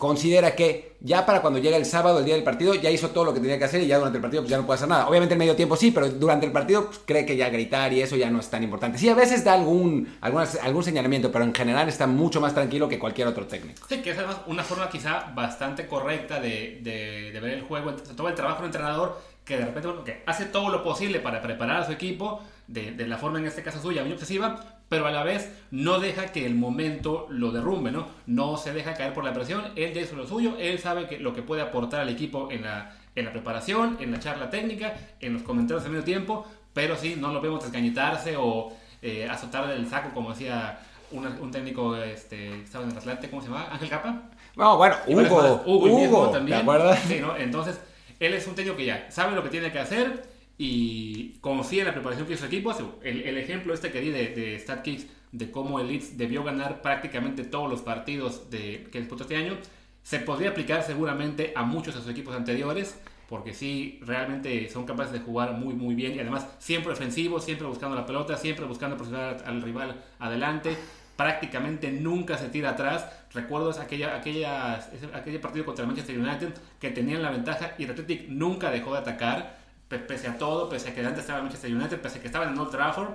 considera 0.00 0.56
que 0.56 0.96
ya 1.00 1.26
para 1.26 1.42
cuando 1.42 1.58
llega 1.58 1.76
el 1.76 1.84
sábado, 1.84 2.20
el 2.20 2.24
día 2.24 2.34
del 2.34 2.42
partido, 2.42 2.74
ya 2.74 2.90
hizo 2.90 3.10
todo 3.10 3.22
lo 3.22 3.34
que 3.34 3.40
tenía 3.40 3.58
que 3.58 3.64
hacer 3.64 3.82
y 3.82 3.86
ya 3.86 3.98
durante 3.98 4.16
el 4.16 4.22
partido 4.22 4.42
pues 4.42 4.50
ya 4.50 4.56
no 4.56 4.64
puede 4.64 4.78
hacer 4.78 4.88
nada. 4.88 5.06
Obviamente 5.06 5.34
en 5.34 5.38
medio 5.38 5.54
tiempo 5.54 5.76
sí, 5.76 5.90
pero 5.90 6.08
durante 6.08 6.46
el 6.46 6.52
partido 6.52 6.86
pues, 6.86 7.02
cree 7.04 7.26
que 7.26 7.36
ya 7.36 7.50
gritar 7.50 7.92
y 7.92 8.00
eso 8.00 8.16
ya 8.16 8.30
no 8.30 8.40
es 8.40 8.48
tan 8.48 8.62
importante. 8.62 8.96
Sí, 8.96 9.10
a 9.10 9.14
veces 9.14 9.44
da 9.44 9.52
algún, 9.52 10.16
algún 10.22 10.82
señalamiento, 10.82 11.30
pero 11.30 11.44
en 11.44 11.54
general 11.54 11.86
está 11.86 12.06
mucho 12.06 12.40
más 12.40 12.54
tranquilo 12.54 12.88
que 12.88 12.98
cualquier 12.98 13.28
otro 13.28 13.46
técnico. 13.46 13.86
Sí, 13.90 14.00
que 14.00 14.12
es 14.12 14.18
además 14.18 14.38
una 14.46 14.64
forma 14.64 14.88
quizá 14.88 15.32
bastante 15.34 15.86
correcta 15.86 16.40
de, 16.40 16.80
de, 16.80 17.38
ver 17.38 17.52
el 17.52 17.62
juego, 17.62 17.92
todo 17.92 18.28
el 18.28 18.34
trabajo 18.34 18.62
del 18.62 18.66
entrenador 18.66 19.20
que 19.44 19.58
de 19.58 19.66
repente 19.66 19.88
que 20.06 20.22
hace 20.24 20.46
todo 20.46 20.70
lo 20.70 20.82
posible 20.82 21.20
para 21.20 21.42
preparar 21.42 21.82
a 21.82 21.86
su 21.86 21.92
equipo 21.92 22.40
de, 22.70 22.92
de 22.92 23.06
la 23.06 23.18
forma 23.18 23.38
en 23.38 23.46
este 23.46 23.62
caso 23.62 23.80
suya 23.80 24.02
muy 24.02 24.12
obsesiva, 24.12 24.80
pero 24.88 25.06
a 25.06 25.10
la 25.10 25.24
vez 25.24 25.52
no 25.70 26.00
deja 26.00 26.32
que 26.32 26.46
el 26.46 26.54
momento 26.54 27.26
lo 27.30 27.52
derrumbe, 27.52 27.90
¿no? 27.90 28.06
No 28.26 28.56
se 28.56 28.72
deja 28.72 28.94
caer 28.94 29.12
por 29.12 29.24
la 29.24 29.32
presión, 29.32 29.62
él 29.76 29.92
ya 29.92 30.00
hizo 30.00 30.16
lo 30.16 30.26
suyo, 30.26 30.56
él 30.58 30.78
sabe 30.78 31.06
que 31.06 31.18
lo 31.18 31.32
que 31.32 31.42
puede 31.42 31.62
aportar 31.62 32.00
al 32.00 32.08
equipo 32.08 32.50
en 32.50 32.62
la, 32.62 32.96
en 33.14 33.24
la 33.24 33.32
preparación, 33.32 33.98
en 34.00 34.12
la 34.12 34.20
charla 34.20 34.50
técnica, 34.50 34.94
en 35.20 35.34
los 35.34 35.42
comentarios 35.42 35.84
de 35.84 35.90
medio 35.90 36.04
tiempo, 36.04 36.46
pero 36.72 36.96
sí, 36.96 37.16
no 37.18 37.32
lo 37.32 37.40
vemos 37.40 37.62
desgañitarse 37.62 38.36
o 38.36 38.72
eh, 39.02 39.28
azotar 39.28 39.68
del 39.68 39.88
saco 39.88 40.10
como 40.12 40.30
decía 40.30 40.78
un, 41.12 41.50
técnico 41.50 41.96
este, 41.96 42.62
estaba 42.62 42.84
en 42.84 42.90
el 42.90 42.98
Atlante, 42.98 43.30
¿cómo 43.30 43.42
se 43.42 43.48
llama? 43.48 43.68
Ángel 43.70 43.88
Capa. 43.88 44.22
No, 44.56 44.76
bueno, 44.76 44.96
Hugo, 45.06 45.62
Hugo, 45.66 45.86
Hugo 45.86 46.30
también. 46.30 46.58
¿te 46.58 46.62
acuerdas? 46.62 46.98
Sí, 47.06 47.18
¿no? 47.20 47.36
Entonces, 47.36 47.80
él 48.18 48.34
es 48.34 48.46
un 48.46 48.54
técnico 48.54 48.76
que 48.76 48.86
ya 48.86 49.10
sabe 49.10 49.34
lo 49.34 49.42
que 49.42 49.48
tiene 49.48 49.72
que 49.72 49.78
hacer, 49.78 50.29
y 50.62 51.38
confía 51.40 51.80
en 51.80 51.86
la 51.86 51.94
preparación 51.94 52.26
que 52.26 52.34
hizo 52.34 52.42
su 52.42 52.48
equipo. 52.48 52.74
El, 53.02 53.22
el 53.22 53.38
ejemplo 53.38 53.72
este 53.72 53.90
que 53.90 54.02
di 54.02 54.10
de, 54.10 54.28
de 54.28 54.58
StatKicks 54.58 55.06
de 55.32 55.50
cómo 55.50 55.80
el 55.80 55.88
Leeds 55.88 56.18
debió 56.18 56.44
ganar 56.44 56.82
prácticamente 56.82 57.44
todos 57.44 57.70
los 57.70 57.80
partidos 57.80 58.50
de, 58.50 58.86
que 58.92 58.98
disputó 58.98 59.22
este 59.22 59.36
año, 59.36 59.56
se 60.02 60.18
podría 60.18 60.50
aplicar 60.50 60.82
seguramente 60.82 61.54
a 61.56 61.62
muchos 61.62 61.94
de 61.94 62.02
sus 62.02 62.10
equipos 62.10 62.36
anteriores, 62.36 63.00
porque 63.30 63.54
sí, 63.54 64.00
realmente 64.02 64.68
son 64.68 64.84
capaces 64.84 65.14
de 65.14 65.20
jugar 65.20 65.54
muy, 65.54 65.72
muy 65.72 65.94
bien 65.94 66.14
y 66.14 66.18
además 66.18 66.46
siempre 66.58 66.92
ofensivos, 66.92 67.42
siempre 67.42 67.66
buscando 67.66 67.96
la 67.96 68.04
pelota, 68.04 68.36
siempre 68.36 68.66
buscando 68.66 68.98
presionar 68.98 69.42
al 69.46 69.62
rival 69.62 70.04
adelante. 70.18 70.76
Prácticamente 71.16 71.90
nunca 71.90 72.36
se 72.36 72.50
tira 72.50 72.70
atrás. 72.70 73.06
Recuerdo 73.32 73.70
aquella, 73.80 74.14
aquella, 74.14 74.74
aquel 75.14 75.40
partido 75.40 75.64
contra 75.64 75.84
el 75.84 75.86
Manchester 75.86 76.18
United 76.18 76.52
que 76.78 76.90
tenían 76.90 77.22
la 77.22 77.30
ventaja 77.30 77.74
y 77.78 77.84
el 77.84 77.92
Athletic 77.92 78.28
nunca 78.28 78.70
dejó 78.70 78.92
de 78.92 78.98
atacar 78.98 79.59
pese 79.98 80.28
a 80.28 80.38
todo, 80.38 80.68
pese 80.68 80.90
a 80.90 80.94
que 80.94 81.00
antes 81.00 81.20
estaba 81.20 81.38
en 81.38 81.46
Manchester 81.46 81.74
United, 81.74 82.00
pese 82.00 82.18
a 82.18 82.20
que 82.20 82.26
estaba 82.28 82.46
en 82.46 82.58
Old 82.58 82.70
Trafford. 82.70 83.10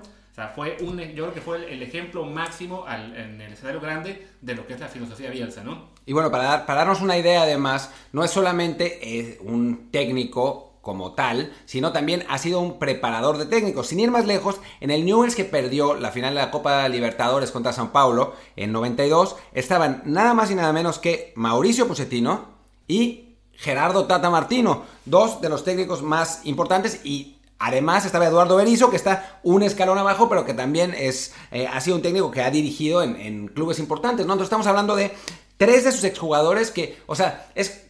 Fue 0.54 0.76
un, 0.82 1.00
yo 1.00 1.24
creo 1.24 1.34
que 1.34 1.40
fue 1.40 1.72
el, 1.72 1.82
ejemplo 1.82 2.26
máximo 2.26 2.86
en 2.90 3.40
el 3.40 3.54
escenario 3.54 3.80
grande 3.80 4.28
de 4.42 4.54
lo 4.54 4.68
que 4.68 4.74
es 4.74 4.80
la 4.82 4.90
filosofía 4.90 5.30
Bielsa, 5.30 5.64
¿no? 5.64 5.92
Y 6.06 6.12
bueno, 6.12 6.30
para, 6.30 6.44
dar, 6.44 6.66
para 6.66 6.80
darnos 6.80 7.00
una 7.00 7.18
idea 7.18 7.44
además, 7.44 7.90
no 8.12 8.22
es 8.22 8.32
solamente 8.32 9.00
eh, 9.02 9.38
un 9.42 9.90
técnico 9.92 10.74
como 10.82 11.14
tal, 11.14 11.52
sino 11.66 11.94
también 11.94 12.24
ha 12.30 12.38
sido 12.38 12.60
un 12.60 12.78
preparador 12.78 13.38
de 13.38 13.48
técnicos. 13.48 13.88
Sin 13.88 14.00
ir 14.00 14.12
más 14.12 14.28
lejos, 14.28 14.60
en 14.82 14.92
el 14.92 15.04
Newell's 15.04 15.36
que 15.36 15.46
perdió 15.46 15.96
la 15.96 16.12
final 16.12 16.36
de 16.36 16.42
la 16.42 16.52
Copa 16.52 16.88
Libertadores 16.90 17.52
contra 17.52 17.74
San 17.74 17.92
Paulo 17.92 18.36
en 18.56 18.72
92, 18.72 19.38
estaban 19.54 20.04
nada 20.06 20.34
más 20.34 20.52
y 20.52 20.56
nada 20.56 20.74
menos 20.74 21.00
que 21.00 21.34
Mauricio 21.36 21.88
Pochettino 21.88 22.50
y 22.88 23.25
Gerardo 23.58 24.06
Tata 24.06 24.30
Martino, 24.30 24.84
dos 25.06 25.42
de 25.42 25.50
los 25.50 25.64
técnicos 25.64 26.02
más 26.02 26.42
importantes 26.44 27.02
y 27.04 27.36
Además 27.58 28.06
estaba 28.06 28.26
Eduardo 28.26 28.58
Berizzo, 28.58 28.90
que 28.90 28.98
está 28.98 29.40
un 29.44 29.64
escalón 29.64 29.98
abajo, 29.98 30.28
pero 30.28 30.46
que 30.46 30.54
también 30.54 30.94
es, 30.94 31.34
eh, 31.52 31.68
ha 31.68 31.80
sido 31.80 31.96
un 31.96 32.02
técnico 32.02 32.30
que 32.30 32.42
ha 32.42 32.52
dirigido 32.52 33.02
en, 33.02 33.48
clubes 33.48 33.80
importantes, 33.80 34.26
¿no? 34.26 34.34
Entonces 34.34 34.48
estamos 34.48 34.68
hablando 34.68 34.96
de 34.96 35.14
tres 35.56 35.86
de 35.86 35.94
sus 35.94 36.04
exjugadores 36.04 36.70
que, 36.70 36.98
o 37.06 37.16
sea, 37.16 37.48
es 37.56 37.86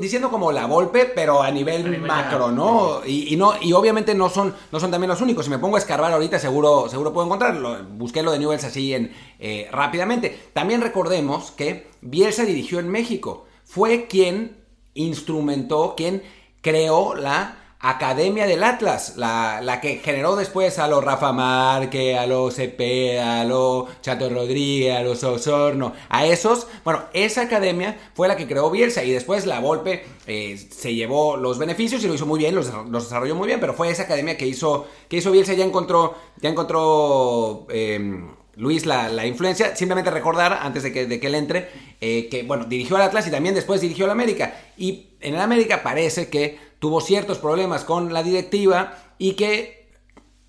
diciendo 0.00 0.28
como 0.30 0.50
la 0.50 0.64
golpe, 0.66 1.10
pero 1.14 1.42
a 1.42 1.50
nivel, 1.50 2.00
macro, 2.00 2.50
¿no? 2.50 3.04
Y, 3.06 3.36
no 3.36 3.54
y 3.60 3.72
obviamente 3.72 4.14
no 4.14 4.28
son, 4.28 4.54
no 4.72 4.80
son 4.80 4.90
también 4.90 5.08
los 5.08 5.20
únicos. 5.20 5.44
Si 5.44 5.50
me 5.50 5.58
pongo 5.58 5.76
a 5.76 5.78
escarbar 5.78 6.12
ahorita, 6.12 6.38
seguro, 6.40 6.88
seguro 6.88 7.12
puedo 7.12 7.26
encontrarlo. 7.26 7.84
Busqué 7.90 8.22
lo 8.22 8.32
de 8.32 8.40
Newells 8.40 8.64
así 8.64 8.92
en, 8.92 9.12
eh, 9.38 9.68
rápidamente. 9.70 10.50
También 10.52 10.80
recordemos 10.80 11.52
que 11.52 11.88
Bielsa 12.00 12.44
dirigió 12.44 12.80
en 12.80 12.88
México. 12.88 13.46
Fue 13.64 14.06
quien 14.08 14.65
instrumentó, 14.96 15.94
quien 15.96 16.22
creó 16.60 17.14
la 17.14 17.66
Academia 17.78 18.46
del 18.46 18.64
Atlas, 18.64 19.14
la, 19.16 19.60
la, 19.62 19.80
que 19.80 19.98
generó 19.98 20.34
después 20.34 20.78
a 20.78 20.88
los 20.88 21.04
Rafa 21.04 21.32
Márquez, 21.32 22.18
a 22.18 22.26
los 22.26 22.54
Cepeda, 22.54 23.42
a 23.42 23.44
los 23.44 24.00
Chato 24.00 24.28
Rodríguez, 24.30 24.96
a 24.96 25.02
los 25.02 25.22
Osorno, 25.22 25.92
a 26.08 26.26
esos, 26.26 26.66
bueno, 26.84 27.04
esa 27.12 27.42
academia 27.42 27.96
fue 28.14 28.28
la 28.28 28.36
que 28.36 28.48
creó 28.48 28.70
Bielsa 28.70 29.04
y 29.04 29.12
después 29.12 29.44
la 29.46 29.60
Volpe 29.60 30.04
eh, 30.26 30.56
se 30.70 30.94
llevó 30.94 31.36
los 31.36 31.58
beneficios 31.58 32.02
y 32.02 32.08
lo 32.08 32.14
hizo 32.14 32.26
muy 32.26 32.38
bien, 32.38 32.54
los, 32.54 32.72
desarrolló 32.90 33.36
muy 33.36 33.46
bien, 33.46 33.60
pero 33.60 33.74
fue 33.74 33.90
esa 33.90 34.04
academia 34.04 34.38
que 34.38 34.46
hizo, 34.46 34.88
que 35.08 35.18
hizo 35.18 35.30
Bielsa, 35.30 35.52
ya 35.52 35.64
encontró, 35.64 36.14
ya 36.40 36.48
encontró... 36.48 37.66
Eh, 37.70 38.24
Luis 38.56 38.86
la, 38.86 39.26
influencia. 39.26 39.76
Simplemente 39.76 40.10
recordar, 40.10 40.58
antes 40.62 40.82
de 40.82 40.90
que, 40.90 41.06
de 41.06 41.20
que 41.20 41.26
él 41.26 41.34
entre, 41.34 41.68
eh, 42.00 42.28
que, 42.30 42.42
bueno, 42.42 42.64
dirigió 42.64 42.96
al 42.96 43.02
Atlas 43.02 43.26
y 43.26 43.30
también 43.30 43.54
después 43.54 43.82
dirigió 43.82 44.06
al 44.06 44.10
América. 44.10 44.54
Y 44.76 45.10
en 45.20 45.34
el 45.34 45.40
América 45.40 45.82
parece 45.82 46.28
que 46.28 46.58
tuvo 46.78 47.00
ciertos 47.00 47.38
problemas 47.38 47.84
con 47.84 48.12
la 48.12 48.22
directiva 48.22 48.94
y 49.18 49.32
que 49.32 49.88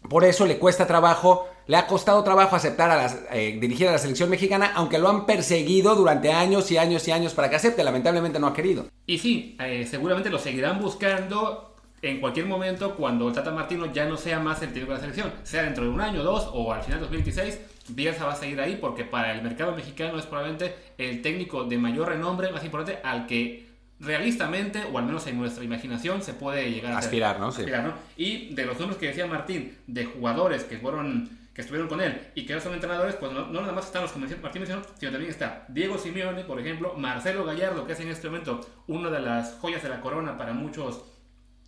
por 0.09 0.23
eso 0.23 0.45
le 0.45 0.57
cuesta 0.57 0.87
trabajo, 0.87 1.47
le 1.67 1.77
ha 1.77 1.87
costado 1.87 2.23
trabajo 2.23 2.55
aceptar 2.55 2.91
a 2.91 3.35
eh, 3.35 3.57
dirigir 3.59 3.87
a 3.87 3.93
la 3.93 3.97
selección 3.97 4.29
mexicana, 4.29 4.71
aunque 4.75 4.99
lo 4.99 5.09
han 5.09 5.25
perseguido 5.25 5.95
durante 5.95 6.31
años 6.31 6.71
y 6.71 6.77
años 6.77 7.07
y 7.07 7.11
años 7.11 7.33
para 7.33 7.49
que 7.49 7.57
acepte. 7.57 7.83
Lamentablemente 7.83 8.39
no 8.39 8.47
ha 8.47 8.53
querido. 8.53 8.87
Y 9.05 9.17
sí, 9.19 9.57
eh, 9.59 9.85
seguramente 9.89 10.29
lo 10.29 10.39
seguirán 10.39 10.79
buscando 10.79 11.75
en 12.01 12.19
cualquier 12.19 12.45
momento 12.45 12.95
cuando 12.95 13.31
Tata 13.31 13.51
Martino 13.51 13.91
ya 13.91 14.05
no 14.05 14.17
sea 14.17 14.39
más 14.39 14.61
el 14.61 14.69
técnico 14.69 14.91
de 14.91 14.97
la 14.97 15.01
selección, 15.01 15.33
sea 15.43 15.63
dentro 15.63 15.83
de 15.83 15.89
un 15.89 15.99
año, 15.99 16.23
dos 16.23 16.49
o 16.53 16.71
al 16.71 16.83
final 16.83 16.99
de 16.99 17.05
2026. 17.05 17.59
Bielsa 17.89 18.25
va 18.25 18.33
a 18.33 18.35
seguir 18.35 18.59
ahí 18.59 18.77
porque 18.79 19.03
para 19.03 19.33
el 19.33 19.41
mercado 19.41 19.73
mexicano 19.75 20.19
es 20.19 20.25
probablemente 20.25 20.75
el 20.97 21.21
técnico 21.21 21.63
de 21.63 21.77
mayor 21.77 22.09
renombre, 22.09 22.51
más 22.51 22.63
importante, 22.63 22.99
al 23.03 23.25
que 23.27 23.65
realistamente, 23.99 24.83
o 24.91 24.97
al 24.97 25.05
menos 25.05 25.25
en 25.27 25.37
nuestra 25.37 25.63
imaginación, 25.63 26.21
se 26.21 26.33
puede 26.33 26.71
llegar 26.71 26.93
a 26.93 26.99
aspirar, 26.99 27.39
¿no? 27.39 27.47
Aspirar, 27.47 27.83
¿no? 27.83 27.93
Y 28.15 28.53
de 28.53 28.65
los 28.65 28.79
nombres 28.79 28.99
que 28.99 29.07
decía 29.07 29.25
Martín, 29.25 29.75
de 29.87 30.05
jugadores 30.05 30.63
que 30.63 30.77
fueron 30.77 31.37
que 31.57 31.61
estuvieron 31.61 31.89
con 31.89 31.99
él 32.01 32.21
y 32.35 32.45
que 32.45 32.53
no 32.53 32.61
son 32.61 32.75
entrenadores, 32.75 33.15
pues 33.15 33.31
no, 33.31 33.47
nada 33.47 33.71
más 33.71 33.87
están 33.87 34.03
los 34.03 34.11
que 34.11 34.19
Martín 34.19 34.61
mencionó, 34.61 34.83
sino 34.99 35.11
también 35.11 35.31
está 35.31 35.65
Diego 35.69 35.97
Simeone, 35.97 36.43
por 36.43 36.59
ejemplo, 36.59 36.93
Marcelo 36.95 37.43
Gallardo, 37.45 37.87
que 37.87 37.93
es 37.93 37.99
en 37.99 38.09
este 38.09 38.27
momento 38.27 38.61
una 38.85 39.09
de 39.09 39.19
las 39.19 39.55
joyas 39.55 39.81
de 39.81 39.89
la 39.89 39.99
corona 39.99 40.37
para 40.37 40.53
muchos 40.53 41.03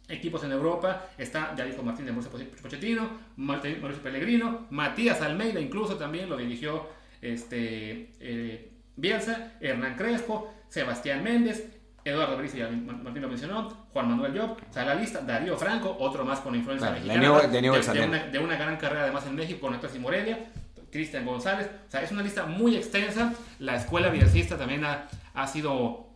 equipos 0.08 0.44
en 0.44 0.52
Europa. 0.52 1.08
Está, 1.18 1.56
ya 1.56 1.65
dijo 1.65 1.82
Martín 1.82 2.06
de 2.06 2.12
Mauricio 2.12 2.32
Pochettino, 2.62 3.10
Mauricio 3.38 4.04
Pellegrino, 4.04 4.68
Matías 4.70 5.22
Almeida 5.22 5.60
incluso 5.60 5.96
también 5.96 6.30
lo 6.30 6.38
dirigió 6.38 6.88
este, 7.20 8.12
eh, 8.20 8.72
Bielsa, 8.96 9.54
Hernán 9.60 9.96
Crespo, 9.96 10.54
Sebastián 10.70 11.24
Méndez, 11.24 11.68
Eduardo 12.10 12.38
Brice, 12.38 12.67
Martín 12.67 13.22
lo 13.22 13.30
mencionó, 13.30 13.69
Juan 13.93 14.10
Manuel 14.10 14.38
Job, 14.38 14.58
o 14.69 14.74
sea, 14.74 14.86
la 14.86 14.95
lista, 14.95 15.22
Darío 15.22 15.58
Franco, 15.58 15.95
otro 16.00 16.26
más 16.26 16.39
con 16.39 16.56
influencia 16.56 16.91
mexicana, 16.91 17.22
de, 18.32 18.39
una, 18.39 18.56
gran 18.56 18.78
carrera 18.78 19.04
además 19.04 19.26
en 19.28 19.36
México 19.36 19.62
con 19.62 19.74
Atlas 19.74 19.95
y 19.95 20.00
Morelia, 20.00 20.52
Cristian 20.91 21.26
González, 21.26 21.69
o 21.88 21.91
sea, 21.91 22.02
es 22.02 22.12
una 22.12 22.22
lista 22.22 22.45
muy 22.45 22.76
extensa, 22.76 23.34
la 23.60 23.76
escuela 23.76 24.10
bielcista 24.10 24.58
también 24.58 24.84
ha, 24.86 25.08
ha 25.34 25.48
sido 25.48 26.10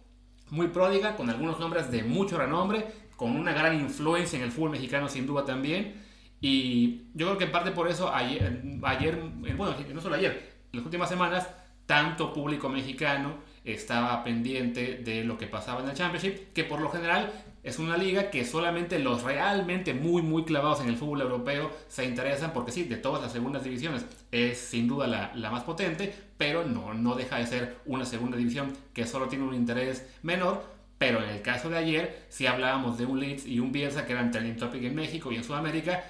muy 0.50 0.68
pródiga, 0.68 1.16
con 1.16 1.30
algunos 1.30 1.60
nombres 1.60 1.90
de 1.92 2.04
mucho 2.04 2.38
renombre, 2.38 2.86
con 3.16 3.36
una 3.36 3.54
gran 3.54 3.80
influencia 3.80 4.38
en 4.38 4.46
el 4.46 4.52
fútbol 4.52 4.72
mexicano 4.72 5.08
sin 5.08 5.26
duda 5.26 5.46
también, 5.46 6.02
y 6.42 7.08
yo 7.14 7.28
creo 7.28 7.38
que 7.38 7.46
en 7.46 7.52
parte 7.52 7.72
por 7.72 7.88
eso 7.88 8.14
ayer, 8.14 8.62
ayer 8.84 9.18
bueno, 9.56 9.76
no 9.94 10.02
solo 10.02 10.16
ayer, 10.16 10.52
en 10.72 10.80
las 10.80 10.86
últimas 10.86 11.08
semanas, 11.08 11.48
tanto 11.86 12.34
público 12.34 12.68
mexicano, 12.70 13.38
estaba 13.66 14.24
pendiente 14.24 14.98
de 14.98 15.24
lo 15.24 15.38
que 15.38 15.48
pasaba 15.48 15.82
en 15.82 15.90
el 15.90 15.96
Championship, 15.96 16.54
que 16.54 16.64
por 16.64 16.82
lo 16.82 16.90
general 16.90 17.32
es 17.64 17.80
una 17.80 17.96
liga 17.96 18.30
que 18.30 18.44
solamente 18.44 19.00
los 19.00 19.24
realmente 19.24 19.94
muy 19.94 20.22
muy 20.22 20.44
clavados 20.44 20.82
en 20.82 20.90
el 20.90 20.98
fútbol 20.98 21.22
europeo 21.22 21.72
se 21.88 22.04
interesan 22.04 22.52
porque 22.52 22.74
sí, 22.74 22.84
de 22.84 22.98
todas 22.98 23.22
las 23.22 23.32
segundas 23.32 23.64
divisiones 23.64 24.06
es 24.32 24.58
sin 24.58 24.88
duda 24.88 25.08
la, 25.08 25.50
más 25.50 25.64
potente, 25.64 26.14
pero 26.38 26.66
no, 26.66 26.94
no 26.94 27.16
deja 27.16 27.38
de 27.38 27.48
ser 27.48 27.78
una 27.86 28.06
segunda 28.06 28.36
división 28.36 28.74
que 28.94 29.08
solo 29.08 29.28
tiene 29.28 29.46
un 29.46 29.56
interés 29.56 30.06
menor. 30.24 30.74
Pero 30.98 31.22
en 31.22 31.30
el 31.30 31.42
caso 31.42 31.70
de 31.70 31.78
ayer, 31.78 32.26
si 32.30 32.46
hablábamos 32.46 32.98
de 32.98 33.06
un 33.06 33.20
Leeds 33.20 33.46
y 33.46 33.60
un 33.60 33.74
Bielsa 33.74 34.06
que 34.06 34.14
eran 34.14 34.32
trending 34.32 34.56
topic 34.56 34.84
en 34.84 34.96
México 34.96 35.32
y 35.32 35.36
en 35.36 35.44
Sudamérica, 35.44 36.02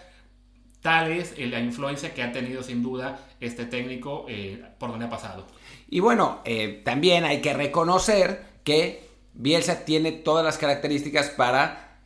tal 0.84 1.12
es 1.12 1.34
la 1.40 1.60
influencia 1.60 2.14
que 2.14 2.22
ha 2.22 2.32
tenido 2.32 2.62
sin 2.62 2.84
duda 2.84 3.20
este 3.40 3.66
técnico 3.66 4.26
eh, 4.28 4.64
por 4.78 4.92
donde 4.92 5.06
ha 5.06 5.10
pasado. 5.10 5.48
Y 5.90 6.02
bueno, 6.02 6.42
eh, 6.46 6.82
también 6.86 7.24
hay 7.24 7.42
que 7.42 7.54
reconocer 7.54 8.46
que 8.64 9.10
Bielsa 9.34 9.86
tiene 9.86 10.12
todas 10.12 10.46
las 10.46 10.58
características 10.58 11.30
para 11.30 11.98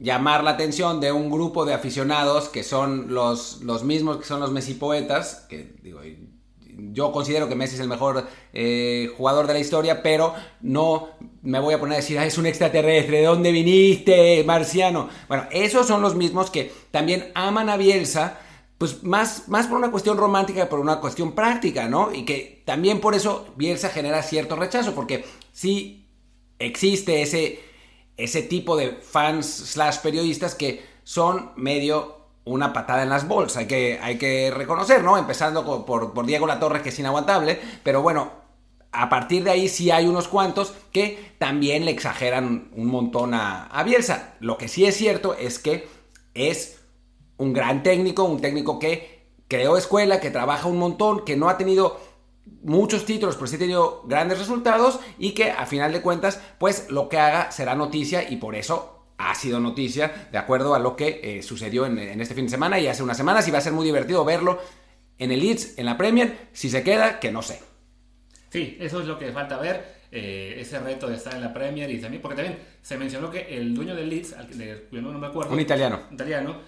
llamar 0.00 0.42
la 0.42 0.50
atención 0.50 1.00
de 1.00 1.12
un 1.12 1.30
grupo 1.30 1.64
de 1.64 1.74
aficionados 1.74 2.48
que 2.48 2.64
son 2.64 3.14
los, 3.14 3.62
los 3.62 3.84
mismos 3.84 4.18
que 4.18 4.24
son 4.24 4.40
los 4.40 4.50
Messi 4.50 4.74
poetas, 4.74 5.46
que 5.48 5.76
digo, 5.82 6.00
yo 6.92 7.12
considero 7.12 7.48
que 7.48 7.54
Messi 7.54 7.74
es 7.74 7.80
el 7.80 7.88
mejor 7.88 8.26
eh, 8.52 9.10
jugador 9.16 9.46
de 9.46 9.54
la 9.54 9.60
historia, 9.60 10.02
pero 10.02 10.34
no 10.60 11.08
me 11.42 11.60
voy 11.60 11.74
a 11.74 11.80
poner 11.80 11.94
a 11.94 12.00
decir, 12.00 12.18
ah, 12.18 12.26
es 12.26 12.38
un 12.38 12.46
extraterrestre, 12.46 13.18
¿de 13.18 13.24
dónde 13.24 13.52
viniste, 13.52 14.42
marciano? 14.44 15.08
Bueno, 15.28 15.46
esos 15.50 15.86
son 15.86 16.02
los 16.02 16.14
mismos 16.14 16.50
que 16.50 16.72
también 16.90 17.30
aman 17.34 17.68
a 17.68 17.76
Bielsa 17.76 18.38
pues 18.78 19.02
más, 19.04 19.48
más 19.48 19.66
por 19.66 19.78
una 19.78 19.90
cuestión 19.90 20.16
romántica 20.16 20.62
que 20.62 20.66
por 20.66 20.80
una 20.80 21.00
cuestión 21.00 21.32
práctica, 21.32 21.88
¿no? 21.88 22.12
Y 22.12 22.24
que 22.24 22.62
también 22.64 23.00
por 23.00 23.14
eso 23.14 23.46
Bielsa 23.56 23.88
genera 23.88 24.22
cierto 24.22 24.56
rechazo, 24.56 24.94
porque 24.94 25.24
sí 25.52 26.08
existe 26.58 27.22
ese, 27.22 27.60
ese 28.16 28.42
tipo 28.42 28.76
de 28.76 28.90
fans 28.90 29.46
slash 29.46 29.98
periodistas 29.98 30.54
que 30.54 30.84
son 31.04 31.52
medio 31.56 32.23
una 32.44 32.72
patada 32.72 33.02
en 33.02 33.08
las 33.08 33.26
bolsas, 33.26 33.58
hay 33.58 33.66
que, 33.66 33.98
hay 34.02 34.18
que 34.18 34.50
reconocer, 34.50 35.02
¿no? 35.02 35.16
Empezando 35.16 35.84
por, 35.86 36.12
por 36.12 36.26
Diego 36.26 36.46
Latorre, 36.46 36.82
que 36.82 36.90
es 36.90 36.98
inaguantable, 36.98 37.58
pero 37.82 38.02
bueno, 38.02 38.30
a 38.92 39.08
partir 39.08 39.44
de 39.44 39.50
ahí 39.50 39.68
sí 39.68 39.90
hay 39.90 40.06
unos 40.06 40.28
cuantos 40.28 40.74
que 40.92 41.34
también 41.38 41.84
le 41.84 41.90
exageran 41.90 42.70
un 42.76 42.86
montón 42.86 43.34
a, 43.34 43.66
a 43.66 43.82
Bielsa. 43.82 44.34
Lo 44.40 44.56
que 44.56 44.68
sí 44.68 44.84
es 44.84 44.96
cierto 44.96 45.34
es 45.34 45.58
que 45.58 45.88
es 46.34 46.78
un 47.36 47.52
gran 47.52 47.82
técnico, 47.82 48.24
un 48.24 48.40
técnico 48.40 48.78
que 48.78 49.26
creó 49.48 49.76
escuela, 49.76 50.20
que 50.20 50.30
trabaja 50.30 50.68
un 50.68 50.78
montón, 50.78 51.24
que 51.24 51.36
no 51.36 51.48
ha 51.48 51.58
tenido 51.58 51.98
muchos 52.62 53.04
títulos, 53.04 53.36
pero 53.36 53.46
sí 53.46 53.56
ha 53.56 53.58
tenido 53.58 54.02
grandes 54.06 54.38
resultados 54.38 55.00
y 55.18 55.32
que 55.32 55.50
a 55.50 55.66
final 55.66 55.92
de 55.92 56.02
cuentas, 56.02 56.40
pues 56.58 56.90
lo 56.90 57.08
que 57.08 57.18
haga 57.18 57.50
será 57.50 57.74
noticia 57.74 58.28
y 58.28 58.36
por 58.36 58.54
eso 58.54 59.03
ha 59.30 59.34
sido 59.34 59.60
noticia 59.60 60.28
de 60.30 60.38
acuerdo 60.38 60.74
a 60.74 60.78
lo 60.78 60.96
que 60.96 61.20
eh, 61.22 61.42
sucedió 61.42 61.86
en, 61.86 61.98
este 62.20 62.34
fin 62.34 62.46
de 62.46 62.50
semana 62.50 62.78
y 62.78 62.86
hace 62.86 63.02
unas 63.02 63.16
semanas 63.16 63.46
y 63.48 63.50
va 63.50 63.58
a 63.58 63.62
ser 63.62 63.72
muy 63.72 63.84
divertido 63.84 64.24
verlo 64.24 64.58
en 65.18 65.30
el 65.30 65.40
Leeds, 65.40 65.78
en 65.78 65.86
la 65.86 65.96
Premier, 65.96 66.48
si 66.52 66.68
se 66.68 66.82
queda, 66.82 67.20
que 67.20 67.30
no 67.30 67.42
sé. 67.42 67.60
Sí, 68.50 68.76
eso 68.80 69.00
es 69.00 69.06
lo 69.06 69.18
que 69.18 69.32
falta 69.32 69.58
ver. 69.58 69.94
Eh, 70.10 70.60
ese 70.60 70.78
reto 70.78 71.08
de 71.08 71.16
estar 71.16 71.34
en 71.34 71.40
la 71.40 71.52
Premier 71.52 71.90
y 71.90 71.98
también, 71.98 72.22
porque 72.22 72.36
también 72.36 72.58
se 72.82 72.96
mencionó 72.96 73.28
que 73.28 73.56
el 73.56 73.74
dueño 73.74 73.96
del 73.96 74.08
Leeds, 74.08 74.34
al 74.34 74.46
que 74.46 74.86
no 74.92 75.12
me 75.18 75.26
acuerdo, 75.26 75.52
un 75.52 75.58
italiano, 75.58 76.02
italiano 76.12 76.60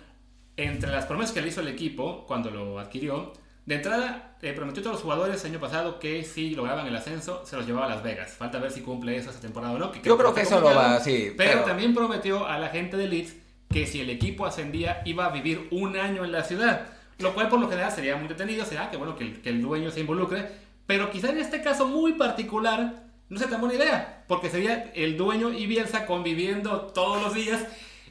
entre 0.56 0.90
las 0.90 1.06
promesas 1.06 1.32
que 1.32 1.42
le 1.42 1.48
hizo 1.48 1.60
el 1.60 1.68
equipo 1.68 2.24
cuando 2.26 2.50
lo 2.50 2.80
adquirió, 2.80 3.32
de 3.66 3.74
entrada 3.74 4.36
eh, 4.42 4.52
prometió 4.52 4.80
a 4.80 4.84
todos 4.84 4.94
los 4.94 5.02
jugadores 5.02 5.44
el 5.44 5.50
año 5.50 5.60
pasado 5.60 5.98
que 5.98 6.22
si 6.22 6.54
lograban 6.54 6.86
el 6.86 6.94
ascenso 6.94 7.44
se 7.44 7.56
los 7.56 7.66
llevaba 7.66 7.86
a 7.86 7.88
Las 7.90 8.02
Vegas. 8.02 8.32
Falta 8.32 8.60
ver 8.60 8.70
si 8.70 8.80
cumple 8.80 9.16
eso 9.16 9.30
esta 9.30 9.42
temporada 9.42 9.74
o 9.74 9.78
no. 9.78 9.92
Yo 10.02 10.16
creo 10.16 10.32
que, 10.32 10.42
eso 10.42 10.60
lo 10.60 10.74
va, 10.74 11.00
sí. 11.00 11.32
Pero, 11.36 11.64
también 11.64 11.92
prometió 11.92 12.46
a 12.46 12.58
la 12.58 12.68
gente 12.68 12.96
de 12.96 13.08
Leeds 13.08 13.34
que 13.68 13.84
si 13.86 14.00
el 14.00 14.10
equipo 14.10 14.46
ascendía 14.46 15.02
iba 15.04 15.26
a 15.26 15.30
vivir 15.30 15.66
un 15.72 15.96
año 15.96 16.24
en 16.24 16.30
la 16.30 16.44
ciudad. 16.44 16.86
Lo 17.18 17.34
cual 17.34 17.48
por 17.48 17.58
lo 17.58 17.68
general 17.68 17.90
sería 17.90 18.14
muy 18.16 18.28
detenido, 18.28 18.64
será 18.64 18.90
que 18.90 18.96
bueno 18.96 19.16
que 19.16 19.24
el, 19.24 19.42
que 19.42 19.48
el 19.48 19.60
dueño 19.60 19.90
se 19.90 20.00
involucre. 20.00 20.46
Pero 20.86 21.10
quizá 21.10 21.30
en 21.30 21.38
este 21.38 21.60
caso 21.60 21.88
muy 21.88 22.12
particular 22.12 23.02
no 23.28 23.38
sea 23.38 23.48
tan 23.48 23.60
buena 23.60 23.74
idea. 23.74 24.24
Porque 24.28 24.48
sería 24.48 24.92
el 24.94 25.16
dueño 25.16 25.50
y 25.50 25.66
Bielsa 25.66 26.06
conviviendo 26.06 26.82
todos 26.82 27.20
los 27.20 27.34
días 27.34 27.64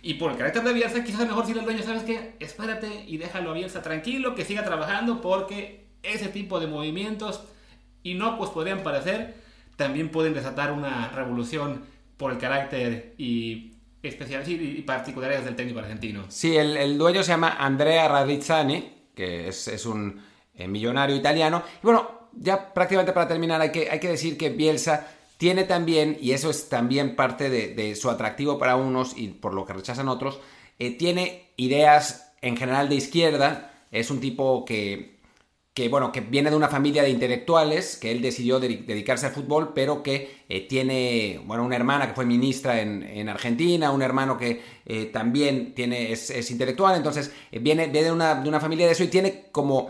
y 0.05 0.13
por 0.13 0.31
el 0.31 0.37
carácter 0.37 0.61
de 0.61 0.71
Bielsa, 0.71 1.03
quizás 1.03 1.21
es 1.21 1.27
mejor 1.27 1.47
si 1.47 1.53
el 1.53 1.63
dueño, 1.63 1.81
¿sabes 1.81 2.03
qué? 2.03 2.35
Espérate 2.39 3.05
y 3.07 3.17
déjalo 3.17 3.49
a 3.49 3.53
Bielsa 3.53 3.81
tranquilo, 3.81 4.35
que 4.35 4.45
siga 4.45 4.63
trabajando, 4.63 5.19
porque 5.19 5.87
ese 6.03 6.27
tipo 6.27 6.59
de 6.59 6.67
movimientos 6.67 7.41
inocuos 8.03 8.51
podrían 8.51 8.83
parecer, 8.83 9.33
también 9.77 10.11
pueden 10.11 10.35
desatar 10.35 10.71
una 10.73 11.09
revolución 11.09 11.85
por 12.17 12.31
el 12.31 12.37
carácter 12.37 13.15
y 13.17 13.73
especial 14.03 14.47
y 14.47 14.83
particulares 14.83 15.43
del 15.43 15.55
técnico 15.55 15.79
argentino. 15.79 16.25
Sí, 16.27 16.55
el, 16.55 16.99
dueño 16.99 17.23
se 17.23 17.31
llama 17.31 17.55
Andrea 17.57 18.07
Radizzani, 18.07 19.07
que 19.15 19.47
es, 19.47 19.85
un 19.87 20.21
eh, 20.53 20.67
millonario 20.67 21.15
italiano. 21.15 21.63
Y 21.81 21.87
bueno, 21.87 22.29
ya 22.31 22.71
prácticamente 22.71 23.11
para 23.11 23.27
terminar 23.27 23.59
hay 23.59 23.71
que, 23.71 23.89
hay 23.89 23.99
que 23.99 24.09
decir 24.09 24.37
que 24.37 24.51
Bielsa 24.51 25.07
tiene 25.37 25.63
también, 25.65 26.17
y 26.21 26.31
eso 26.31 26.49
es 26.49 26.69
también 26.69 27.15
parte 27.15 27.49
de, 27.49 27.95
su 27.95 28.09
atractivo 28.09 28.57
para 28.57 28.75
unos 28.75 29.17
y 29.17 29.27
por 29.29 29.53
lo 29.53 29.65
que 29.65 29.73
rechazan 29.73 30.07
otros, 30.07 30.39
eh, 30.79 30.91
tiene 30.91 31.51
ideas 31.57 32.33
en 32.41 32.57
general 32.57 32.89
de 32.89 32.95
izquierda, 32.95 33.71
es 33.91 34.11
un 34.11 34.19
tipo 34.19 34.65
que, 34.65 35.19
que, 35.73 35.89
bueno, 35.89 36.11
que 36.11 36.21
viene 36.21 36.49
de 36.49 36.55
una 36.55 36.69
familia 36.69 37.03
de 37.03 37.09
intelectuales, 37.09 37.97
que 37.97 38.11
él 38.11 38.21
decidió 38.21 38.59
dedicarse 38.59 39.25
al 39.25 39.33
fútbol, 39.33 39.73
pero 39.73 40.03
que 40.03 40.43
eh, 40.47 40.67
tiene, 40.67 41.41
bueno, 41.45 41.65
una 41.65 41.75
hermana 41.75 42.07
que 42.07 42.13
fue 42.13 42.25
ministra 42.25 42.79
en, 42.81 43.27
Argentina, 43.27 43.91
un 43.91 44.01
hermano 44.01 44.37
que 44.37 44.61
eh, 44.85 45.05
también 45.05 45.73
tiene, 45.73 46.11
es, 46.11 46.51
intelectual, 46.51 46.95
entonces 46.95 47.31
viene, 47.51 47.87
viene 47.87 48.03
de, 48.03 48.11
una, 48.11 48.35
de, 48.35 48.47
una, 48.47 48.59
familia 48.59 48.85
de 48.85 48.93
eso 48.93 49.03
y 49.03 49.07
tiene 49.07 49.47
como 49.51 49.89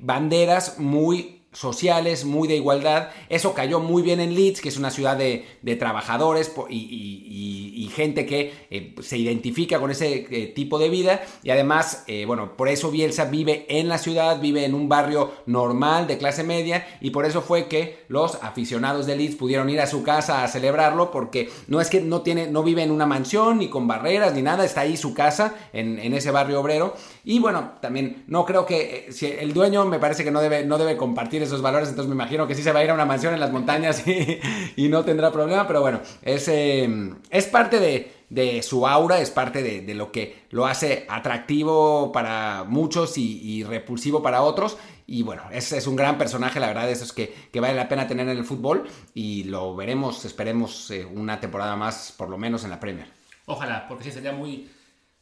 banderas 0.00 0.78
muy 0.78 1.35
sociales, 1.56 2.26
muy 2.26 2.48
de 2.48 2.56
igualdad. 2.56 3.08
Eso 3.30 3.54
cayó 3.54 3.80
muy 3.80 4.02
bien 4.02 4.20
en 4.20 4.34
Leeds, 4.34 4.60
que 4.60 4.68
es 4.68 4.76
una 4.76 4.90
ciudad 4.90 5.16
de, 5.16 5.46
trabajadores 5.78 6.52
y, 6.68 7.90
gente 7.94 8.26
que 8.26 8.52
eh, 8.68 8.94
se 9.00 9.16
identifica 9.16 9.80
con 9.80 9.90
ese 9.90 10.26
eh, 10.28 10.48
tipo 10.48 10.78
de 10.78 10.90
vida. 10.90 11.22
Y 11.42 11.48
además, 11.48 12.04
eh, 12.08 12.26
bueno, 12.26 12.54
por 12.56 12.68
eso 12.68 12.90
Bielsa 12.90 13.24
vive 13.24 13.64
en 13.70 13.88
la 13.88 13.96
ciudad, 13.96 14.38
vive 14.38 14.66
en 14.66 14.74
un 14.74 14.90
barrio 14.90 15.32
normal 15.46 16.06
de 16.06 16.18
clase 16.18 16.44
media 16.44 16.86
y 17.00 17.10
por 17.10 17.24
eso 17.24 17.40
fue 17.40 17.68
que 17.68 18.04
los 18.08 18.34
aficionados 18.42 19.06
de 19.06 19.16
Leeds 19.16 19.36
pudieron 19.36 19.70
ir 19.70 19.80
a 19.80 19.86
su 19.86 20.02
casa 20.02 20.44
a 20.44 20.48
celebrarlo 20.48 21.10
porque 21.10 21.48
no 21.68 21.80
es 21.80 21.88
que 21.88 22.02
no 22.02 22.20
tiene, 22.20 22.48
no 22.48 22.62
vive 22.62 22.82
en 22.82 22.90
una 22.90 23.06
mansión 23.06 23.58
ni 23.58 23.70
con 23.70 23.86
barreras 23.86 24.34
ni 24.34 24.42
nada, 24.42 24.64
está 24.64 24.82
ahí 24.82 24.98
su 24.98 25.14
casa 25.14 25.54
en, 25.72 25.98
en 25.98 26.12
ese 26.12 26.30
barrio 26.30 26.60
obrero. 26.60 26.94
Y 27.24 27.38
bueno, 27.38 27.72
también 27.80 28.24
no 28.26 28.44
creo 28.44 28.66
que 28.66 29.06
si 29.10 29.26
el 29.26 29.54
dueño 29.54 29.86
me 29.86 29.98
parece 29.98 30.22
que 30.22 30.30
no 30.30 30.42
debe, 30.42 30.66
no 30.66 30.76
debe 30.76 30.98
compartir 30.98 31.45
esos 31.46 31.62
valores, 31.62 31.88
entonces 31.88 32.08
me 32.08 32.14
imagino 32.14 32.46
que 32.46 32.54
sí 32.54 32.62
se 32.62 32.72
va 32.72 32.80
a 32.80 32.84
ir 32.84 32.90
a 32.90 32.94
una 32.94 33.04
mansión 33.04 33.34
en 33.34 33.40
las 33.40 33.52
montañas 33.52 34.04
y, 34.06 34.88
no 34.88 35.04
tendrá 35.04 35.32
problema, 35.32 35.66
pero 35.66 35.80
bueno, 35.80 36.00
es, 36.22 36.48
em, 36.48 37.16
es 37.30 37.46
parte 37.46 37.80
de, 37.80 38.62
su 38.62 38.86
aura, 38.86 39.20
es 39.20 39.30
parte 39.30 39.62
de, 39.62 39.94
lo 39.94 40.12
que 40.12 40.44
lo 40.50 40.66
hace 40.66 41.06
atractivo 41.08 42.12
para 42.12 42.64
muchos 42.68 43.16
y, 43.18 43.64
repulsivo 43.64 44.22
para 44.22 44.42
otros. 44.42 44.76
Y 45.08 45.22
bueno, 45.22 45.42
es, 45.52 45.70
es, 45.70 45.86
un 45.86 45.94
gran 45.94 46.18
personaje, 46.18 46.58
la 46.58 46.66
verdad, 46.66 46.90
eso 46.90 47.04
es 47.04 47.12
que, 47.12 47.32
que, 47.52 47.60
vale 47.60 47.74
la 47.74 47.88
pena 47.88 48.08
tener 48.08 48.28
en 48.28 48.38
el 48.38 48.44
fútbol 48.44 48.88
y 49.14 49.44
lo 49.44 49.76
veremos, 49.76 50.24
esperemos, 50.24 50.90
eh, 50.90 51.04
una 51.04 51.38
temporada 51.38 51.76
más, 51.76 52.12
por 52.16 52.28
lo 52.28 52.36
menos 52.36 52.64
en 52.64 52.70
la 52.70 52.80
Premier. 52.80 53.06
Ojalá, 53.46 53.86
porque 53.86 54.02
sí 54.02 54.10
sería 54.10 54.32
muy, 54.32 54.68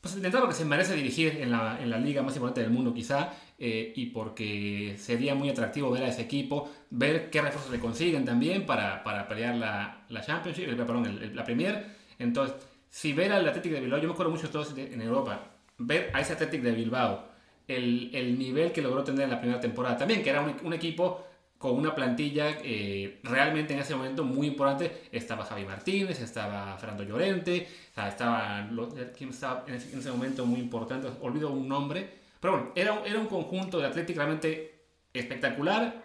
pues 0.04 0.16
intentado 0.16 0.44
porque 0.44 0.58
se 0.58 0.66
merece 0.66 0.94
dirigir 0.94 1.38
en 1.40 1.50
la, 1.50 1.78
en 1.80 1.88
la, 1.88 1.96
liga 1.96 2.22
más 2.22 2.36
importante 2.36 2.60
del 2.60 2.68
mundo 2.68 2.92
quizá, 2.92 3.32
eh, 3.58 3.90
y 3.96 4.06
porque 4.10 4.96
sería 4.98 5.34
muy 5.34 5.48
atractivo 5.48 5.90
ver 5.90 6.02
a 6.02 6.08
ese 6.08 6.20
equipo, 6.20 6.70
ver 6.90 7.30
qué 7.30 7.40
refuerzos 7.40 7.72
le 7.72 7.80
consiguen 7.80 8.22
también 8.22 8.66
para, 8.66 9.02
para 9.02 9.26
pelear 9.26 9.54
la, 9.54 10.04
la 10.10 10.20
Championship, 10.20 10.68
el, 10.68 10.76
perdón, 10.76 11.34
la 11.34 11.42
Premier. 11.42 11.86
Entonces, 12.18 12.54
si 12.90 13.14
ver 13.14 13.32
al 13.32 13.48
Athletic 13.48 13.72
de 13.72 13.80
Bilbao, 13.80 13.98
yo 13.98 14.08
me 14.08 14.12
acuerdo 14.12 14.30
mucho 14.30 14.46
de 14.46 14.52
todos 14.52 14.76
en 14.76 15.00
Europa, 15.00 15.40
ver 15.78 16.10
a 16.12 16.20
ese 16.20 16.34
Athletic 16.34 16.60
de 16.60 16.72
Bilbao, 16.72 17.24
el, 17.66 18.10
el, 18.12 18.38
nivel 18.38 18.72
que 18.72 18.82
logró 18.82 19.02
tener 19.04 19.22
en 19.22 19.30
la 19.30 19.40
primera 19.40 19.58
temporada 19.58 19.96
también, 19.96 20.22
que 20.22 20.28
era 20.28 20.42
un, 20.42 20.54
un 20.64 20.74
equipo 20.74 21.26
con 21.64 21.78
una 21.78 21.94
plantilla 21.94 22.58
eh, 22.62 23.20
realmente 23.22 23.72
en 23.72 23.80
ese 23.80 23.94
momento 23.94 24.22
muy 24.22 24.48
importante. 24.48 25.08
Estaba 25.10 25.46
Javi 25.46 25.64
Martínez, 25.64 26.20
estaba 26.20 26.76
Fernando 26.76 27.04
Llorente, 27.04 27.66
estaba, 27.96 28.68
¿quién 29.16 29.30
estaba 29.30 29.64
en 29.66 29.76
ese, 29.76 30.10
momento 30.10 30.44
muy 30.44 30.60
importante? 30.60 31.08
Olvido 31.22 31.50
un 31.50 31.66
nombre. 31.66 32.06
Pero 32.38 32.52
bueno, 32.52 32.72
era, 32.74 33.00
era 33.06 33.18
un 33.18 33.28
conjunto 33.28 33.78
de 33.78 33.86
Atlético 33.86 34.18
realmente 34.18 34.88
espectacular 35.14 36.02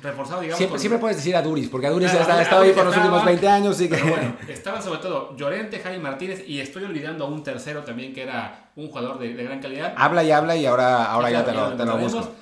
reforzado, 0.00 0.42
digamos. 0.42 0.80
Siempre, 0.80 1.00
puedes 1.00 1.16
decir 1.16 1.34
a 1.34 1.42
Duris, 1.42 1.68
porque 1.68 1.88
a 1.88 1.90
Duris 1.90 2.14
ha 2.14 2.40
estado 2.40 2.62
ahí 2.62 2.70
por 2.70 2.84
los 2.84 2.96
últimos 2.96 3.24
20 3.24 3.48
años. 3.48 3.80
Y 3.80 3.88
que... 3.88 4.00
bueno, 4.00 4.36
estaban 4.46 4.80
sobre 4.84 5.00
todo 5.00 5.36
Llorente, 5.36 5.80
Jaime 5.80 5.98
Martínez 5.98 6.44
y 6.46 6.60
estoy 6.60 6.84
olvidando 6.84 7.24
a 7.24 7.28
un 7.28 7.42
tercero 7.42 7.82
también 7.82 8.14
que 8.14 8.22
era 8.22 8.70
un 8.76 8.86
jugador 8.86 9.18
de, 9.18 9.32
gran 9.32 9.60
calidad. 9.60 9.94
Habla 9.96 10.22
y 10.22 10.30
habla 10.30 10.54
y 10.54 10.64
ahora, 10.64 11.06
ahora 11.06 11.28
ya 11.28 11.44
te 11.44 11.50
lo, 11.50 11.72
te 11.72 11.84
lo 11.84 11.98
busco. 11.98 12.41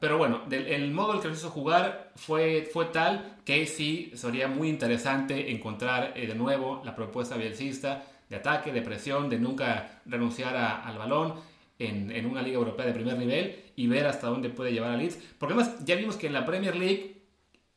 Pero 0.00 0.18
bueno, 0.18 0.42
el 0.50 0.90
modo 0.92 1.14
en 1.14 1.20
que 1.20 1.28
lo 1.28 1.34
hizo 1.34 1.50
jugar 1.50 2.12
fue, 2.16 2.68
fue 2.72 2.86
tal 2.86 3.36
que 3.44 3.66
sí 3.66 4.12
sería 4.14 4.48
muy 4.48 4.68
interesante 4.68 5.50
encontrar 5.50 6.12
eh, 6.16 6.26
de 6.26 6.34
nuevo 6.34 6.82
la 6.84 6.94
propuesta 6.94 7.36
bielcista 7.36 8.04
de 8.28 8.36
ataque, 8.36 8.72
de 8.72 8.82
presión, 8.82 9.28
de 9.28 9.38
nunca 9.38 10.00
renunciar 10.06 10.56
al 10.56 10.98
balón 10.98 11.34
en, 11.78 12.26
una 12.26 12.42
liga 12.42 12.56
europea 12.56 12.86
de 12.86 12.92
primer 12.92 13.16
nivel 13.16 13.64
y 13.76 13.86
ver 13.86 14.06
hasta 14.06 14.26
dónde 14.26 14.50
puede 14.50 14.72
llevar 14.72 14.90
a 14.90 14.96
Leeds. 14.96 15.18
Porque 15.38 15.54
además 15.54 15.84
ya 15.84 15.94
vimos 15.96 16.16
que 16.16 16.26
en 16.26 16.32
la 16.32 16.44
Premier 16.44 16.76
League 16.76 17.17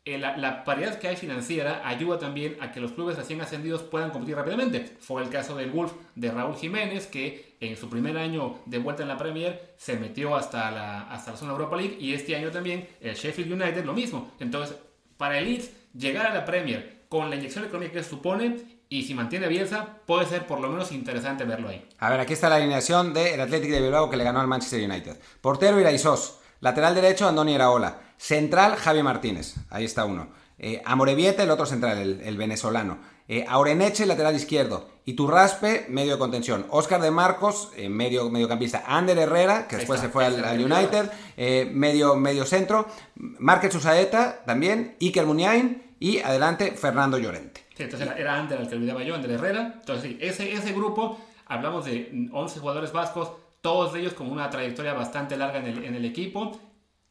eh, 0.04 0.18
la, 0.18 0.64
paridad 0.64 0.98
que 0.98 1.08
hay 1.08 1.16
financiera 1.16 1.88
ayuda 1.88 2.18
también 2.18 2.58
a 2.60 2.72
que 2.72 2.80
los 2.80 2.92
clubes 2.94 3.18
recién 3.18 3.40
ascendidos 3.40 3.84
puedan 3.84 4.10
competir 4.10 4.36
rápidamente. 4.36 4.98
Fue 5.00 5.22
el 5.22 5.30
caso 5.30 5.56
del 5.56 5.70
Wolf 5.70 5.94
de 6.16 6.32
Raúl 6.32 6.56
Jiménez, 6.56 7.06
que 7.06 7.56
en 7.60 7.78
su 7.78 7.88
primer 7.88 8.18
año 8.18 8.60
de 8.66 8.80
vuelta 8.80 9.04
en 9.04 9.10
la 9.10 9.18
Premier 9.18 9.74
se 9.78 9.98
metió 9.98 10.36
hasta 10.36 10.72
la, 10.72 11.02
hasta 11.12 11.32
la 11.32 11.38
zona 11.38 11.52
Europa 11.52 11.76
League 11.76 11.98
y 12.00 12.14
este 12.14 12.36
año 12.36 12.50
también 12.50 12.88
el 13.00 13.14
Sheffield 13.14 13.54
United 13.54 13.86
lo 13.86 13.94
mismo. 13.94 14.32
Entonces, 14.40 14.76
para 15.18 15.38
el 15.38 15.46
Leeds, 15.46 15.70
llegar 15.94 16.26
a 16.26 16.34
la 16.34 16.46
Premier 16.46 17.02
con 17.08 17.30
la 17.30 17.36
inyección 17.36 17.66
económica 17.66 17.94
que 17.94 18.04
supone 18.04 18.58
y 18.90 19.04
si 19.04 19.14
mantiene 19.14 19.48
Bielsa, 19.48 20.00
puede 20.06 20.26
ser 20.26 20.48
por 20.48 20.60
lo 20.60 20.68
menos 20.68 20.92
interesante 20.92 21.46
verlo 21.46 21.70
ahí. 21.70 21.88
A 22.00 22.10
ver, 22.10 22.20
aquí 22.20 22.34
está 22.34 22.50
la 22.50 22.56
alineación 22.56 23.14
del 23.14 23.40
Athletic 23.40 23.70
de 23.70 23.82
Bilbao 23.82 24.10
que 24.10 24.18
le 24.18 24.24
ganó 24.24 24.42
al 24.42 24.48
Manchester 24.48 24.84
United. 24.84 25.18
Portero 25.42 25.80
Iraisos. 25.80 26.40
Lateral 26.60 26.94
derecho, 26.94 27.28
Andoni 27.28 27.54
Iraola. 27.54 28.11
Central, 28.22 28.76
Javi 28.76 29.02
Martínez. 29.02 29.56
Ahí 29.72 29.84
está 29.84 30.06
uno. 30.06 30.28
Eh, 30.60 30.80
Amorebieta, 30.86 31.42
el 31.42 31.50
otro 31.50 31.66
central, 31.66 32.22
el, 32.24 32.38
venezolano. 32.38 33.00
Eh, 33.28 33.46
Aureneche, 33.48 34.06
lateral 34.06 34.36
izquierdo. 34.36 34.90
Iturraspe, 35.06 35.88
medio 35.90 36.14
de 36.14 36.20
contención. 36.20 36.68
Oscar 36.70 37.02
de 37.02 37.10
Marcos, 37.10 37.72
eh, 37.76 37.90
medio, 37.90 38.30
mediocampista. 38.30 38.84
Ander 38.86 39.18
Herrera, 39.18 39.68
que 39.68 39.78
después 39.78 40.00
se 40.00 40.10
fue 40.10 40.24
al, 40.24 40.62
United, 40.64 41.10
eh, 41.36 41.68
medio, 41.74 42.16
medio 42.16 42.46
centro. 42.46 42.86
Márquez 43.16 43.74
Usaeta, 43.74 44.44
también. 44.46 44.98
Iker 45.02 45.26
Muniain. 45.26 45.96
Y 46.00 46.20
adelante, 46.20 46.74
Fernando 46.74 47.18
Llorente 47.18 47.62
entonces 47.84 48.10
era, 48.16 48.38
Ander 48.38 48.60
al 48.60 48.70
que 48.70 48.76
olvidaba 48.76 49.04
yo, 49.04 49.16
Ander 49.16 49.32
Herrera. 49.32 49.74
Entonces 49.80 50.12
sí, 50.12 50.18
ese, 50.22 50.54
ese 50.54 50.74
grupo, 50.74 51.20
hablamos 51.48 51.86
de 51.86 52.30
11 52.32 52.60
jugadores 52.60 52.92
vascos, 52.92 53.32
todos 53.62 53.96
ellos 53.96 54.14
con 54.14 54.32
una 54.32 54.50
trayectoria 54.50 54.94
bastante 54.94 55.38
larga 55.38 55.60
en 55.60 55.66
el, 55.66 55.84
en 55.86 55.96
el 55.96 56.06
equipo. 56.06 56.60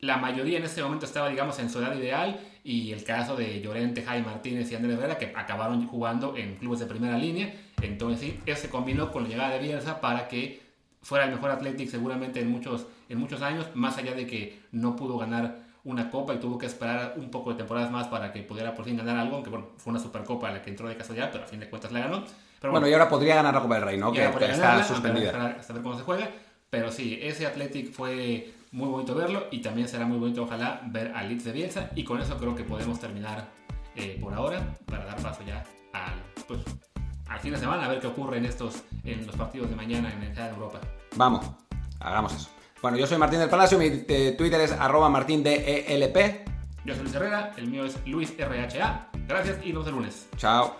La 0.01 0.17
mayoría 0.17 0.59
en 0.59 0.65
ese 0.65 0.83
momento 0.83 1.07
estaba, 1.07 1.29
digamos, 1.29 1.59
en 1.59 1.69
su 1.69 1.79
edad 1.79 1.95
ideal 1.95 2.41
y 2.65 2.93
el 2.93 3.05
caso 3.05 3.37
de 3.37 3.61
Llorente, 3.61 4.03
Jaime 4.03 4.27
Martínez 4.27 4.71
y 4.71 4.75
Ander 4.75 4.93
Herrera 4.93 5.19
que 5.19 5.33
acabaron 5.37 5.87
jugando 5.87 6.37
en 6.37 6.57
clubes 6.57 6.81
de 6.81 6.87
primera 6.87 7.19
línea. 7.19 7.55
Entonces 7.83 8.21
sí, 8.21 8.41
eso 8.47 8.63
se 8.63 8.71
combinó 8.71 9.13
con 9.13 9.25
la 9.25 9.29
llegada 9.29 9.51
de 9.51 9.59
Bielsa 9.59 10.01
para 10.01 10.29
que 10.29 10.63
fuera 11.03 11.25
el 11.25 11.33
mejor 11.33 11.51
Athletic 11.51 11.89
seguramente 11.89 12.41
en 12.41 12.51
muchos, 12.51 12.87
en 13.09 13.19
muchos 13.19 13.43
años, 13.43 13.67
más 13.75 13.99
allá 13.99 14.13
de 14.13 14.27
que 14.27 14.61
no 14.73 14.97
pudo 14.97 15.19
ganar 15.19 15.71
una 15.85 16.11
copa 16.11 16.35
y 16.35 16.39
tuvo 16.39 16.59
que 16.59 16.67
esperar 16.67 17.15
un 17.17 17.31
poco 17.31 17.51
de 17.51 17.57
temporadas 17.57 17.91
más 17.91 18.09
para 18.09 18.33
que 18.33 18.43
pudiera 18.43 18.75
por 18.75 18.85
fin 18.85 18.97
ganar 18.97 19.17
algo, 19.17 19.37
aunque 19.37 19.51
bueno, 19.51 19.69
fue 19.79 19.93
una 19.93 20.01
supercopa 20.01 20.51
la 20.51 20.61
que 20.63 20.71
entró 20.71 20.89
de 20.89 20.97
casualidad, 20.97 21.31
pero 21.33 21.45
a 21.45 21.47
fin 21.47 21.61
de 21.61 21.71
cuentas 21.71 21.91
la 21.93 22.01
ganó. 22.01 22.25
Pero 22.61 22.73
bueno, 22.73 22.87
y 22.87 22.93
ahora 22.93 23.09
podría 23.09 23.37
ganar 23.37 23.55
la 23.55 23.63
Copa 23.63 23.77
del 23.77 23.85
Rey, 23.85 23.97
¿no? 23.97 24.13
Que, 24.13 24.25
está 24.25 24.85
suspendida. 24.85 25.57
Hasta 25.59 25.73
ver 25.73 25.83
cómo 25.83 25.97
se 25.97 26.03
juega. 26.03 26.29
Pero 26.69 26.93
sí, 26.93 27.19
ese 27.21 27.47
Athletic 27.47 27.91
fue 27.91 28.53
muy 28.73 28.89
bonito 28.89 29.15
verlo 29.15 29.47
y 29.51 29.61
también 29.61 29.89
será 29.89 30.07
muy 30.07 30.19
bonito, 30.19 30.43
ojalá, 30.43 30.83
ver 30.87 31.13
al 31.15 31.29
Leeds 31.29 31.45
de 31.45 31.53
Bielsa. 31.53 31.91
Y 31.95 32.05
con 32.05 32.21
eso 32.21 32.37
creo 32.37 32.55
que 32.55 32.65
podemos 32.65 32.99
terminar 33.01 33.49
eh, 33.97 34.19
por 34.21 34.33
ahora 34.35 34.77
para 34.87 35.05
dar 35.05 35.21
paso 35.21 35.43
ya 35.47 35.65
al, 35.93 36.15
pues, 36.47 36.61
al 37.29 37.41
fin 37.41 37.53
de 37.53 37.59
semana, 37.59 37.85
a 37.85 37.89
ver 37.89 38.01
qué 38.01 38.07
ocurre 38.07 38.39
en, 38.39 38.45
estos, 38.45 38.83
en 39.05 39.27
los 39.27 39.37
partidos 39.37 39.71
de 39.71 39.77
mañana 39.77 40.13
en 40.13 40.23
el 40.23 40.35
de 40.35 40.49
Europa. 40.49 40.81
Vamos, 41.17 41.51
hagamos 42.01 42.35
eso. 42.35 42.51
Bueno, 42.83 42.97
yo 42.97 43.07
soy 43.07 43.19
Martín 43.19 43.41
del 43.41 43.51
Palacio, 43.51 43.79
mi 43.79 43.87
eh, 43.87 44.35
Twitter 44.39 44.61
es 44.61 44.73
arroba 44.73 45.09
martindelp. 45.09 46.17
Yo 46.85 46.95
soy 46.95 47.03
Luis 47.03 47.15
Herrera, 47.15 47.53
el 47.59 47.69
mío 47.69 47.85
es 47.85 47.99
luisrha. 48.07 49.11
Gracias 49.29 49.59
y 49.65 49.73
nos 49.73 49.85
vemos 49.85 49.87
el 49.87 49.95
lunes. 49.95 50.29
Chao. 50.37 50.77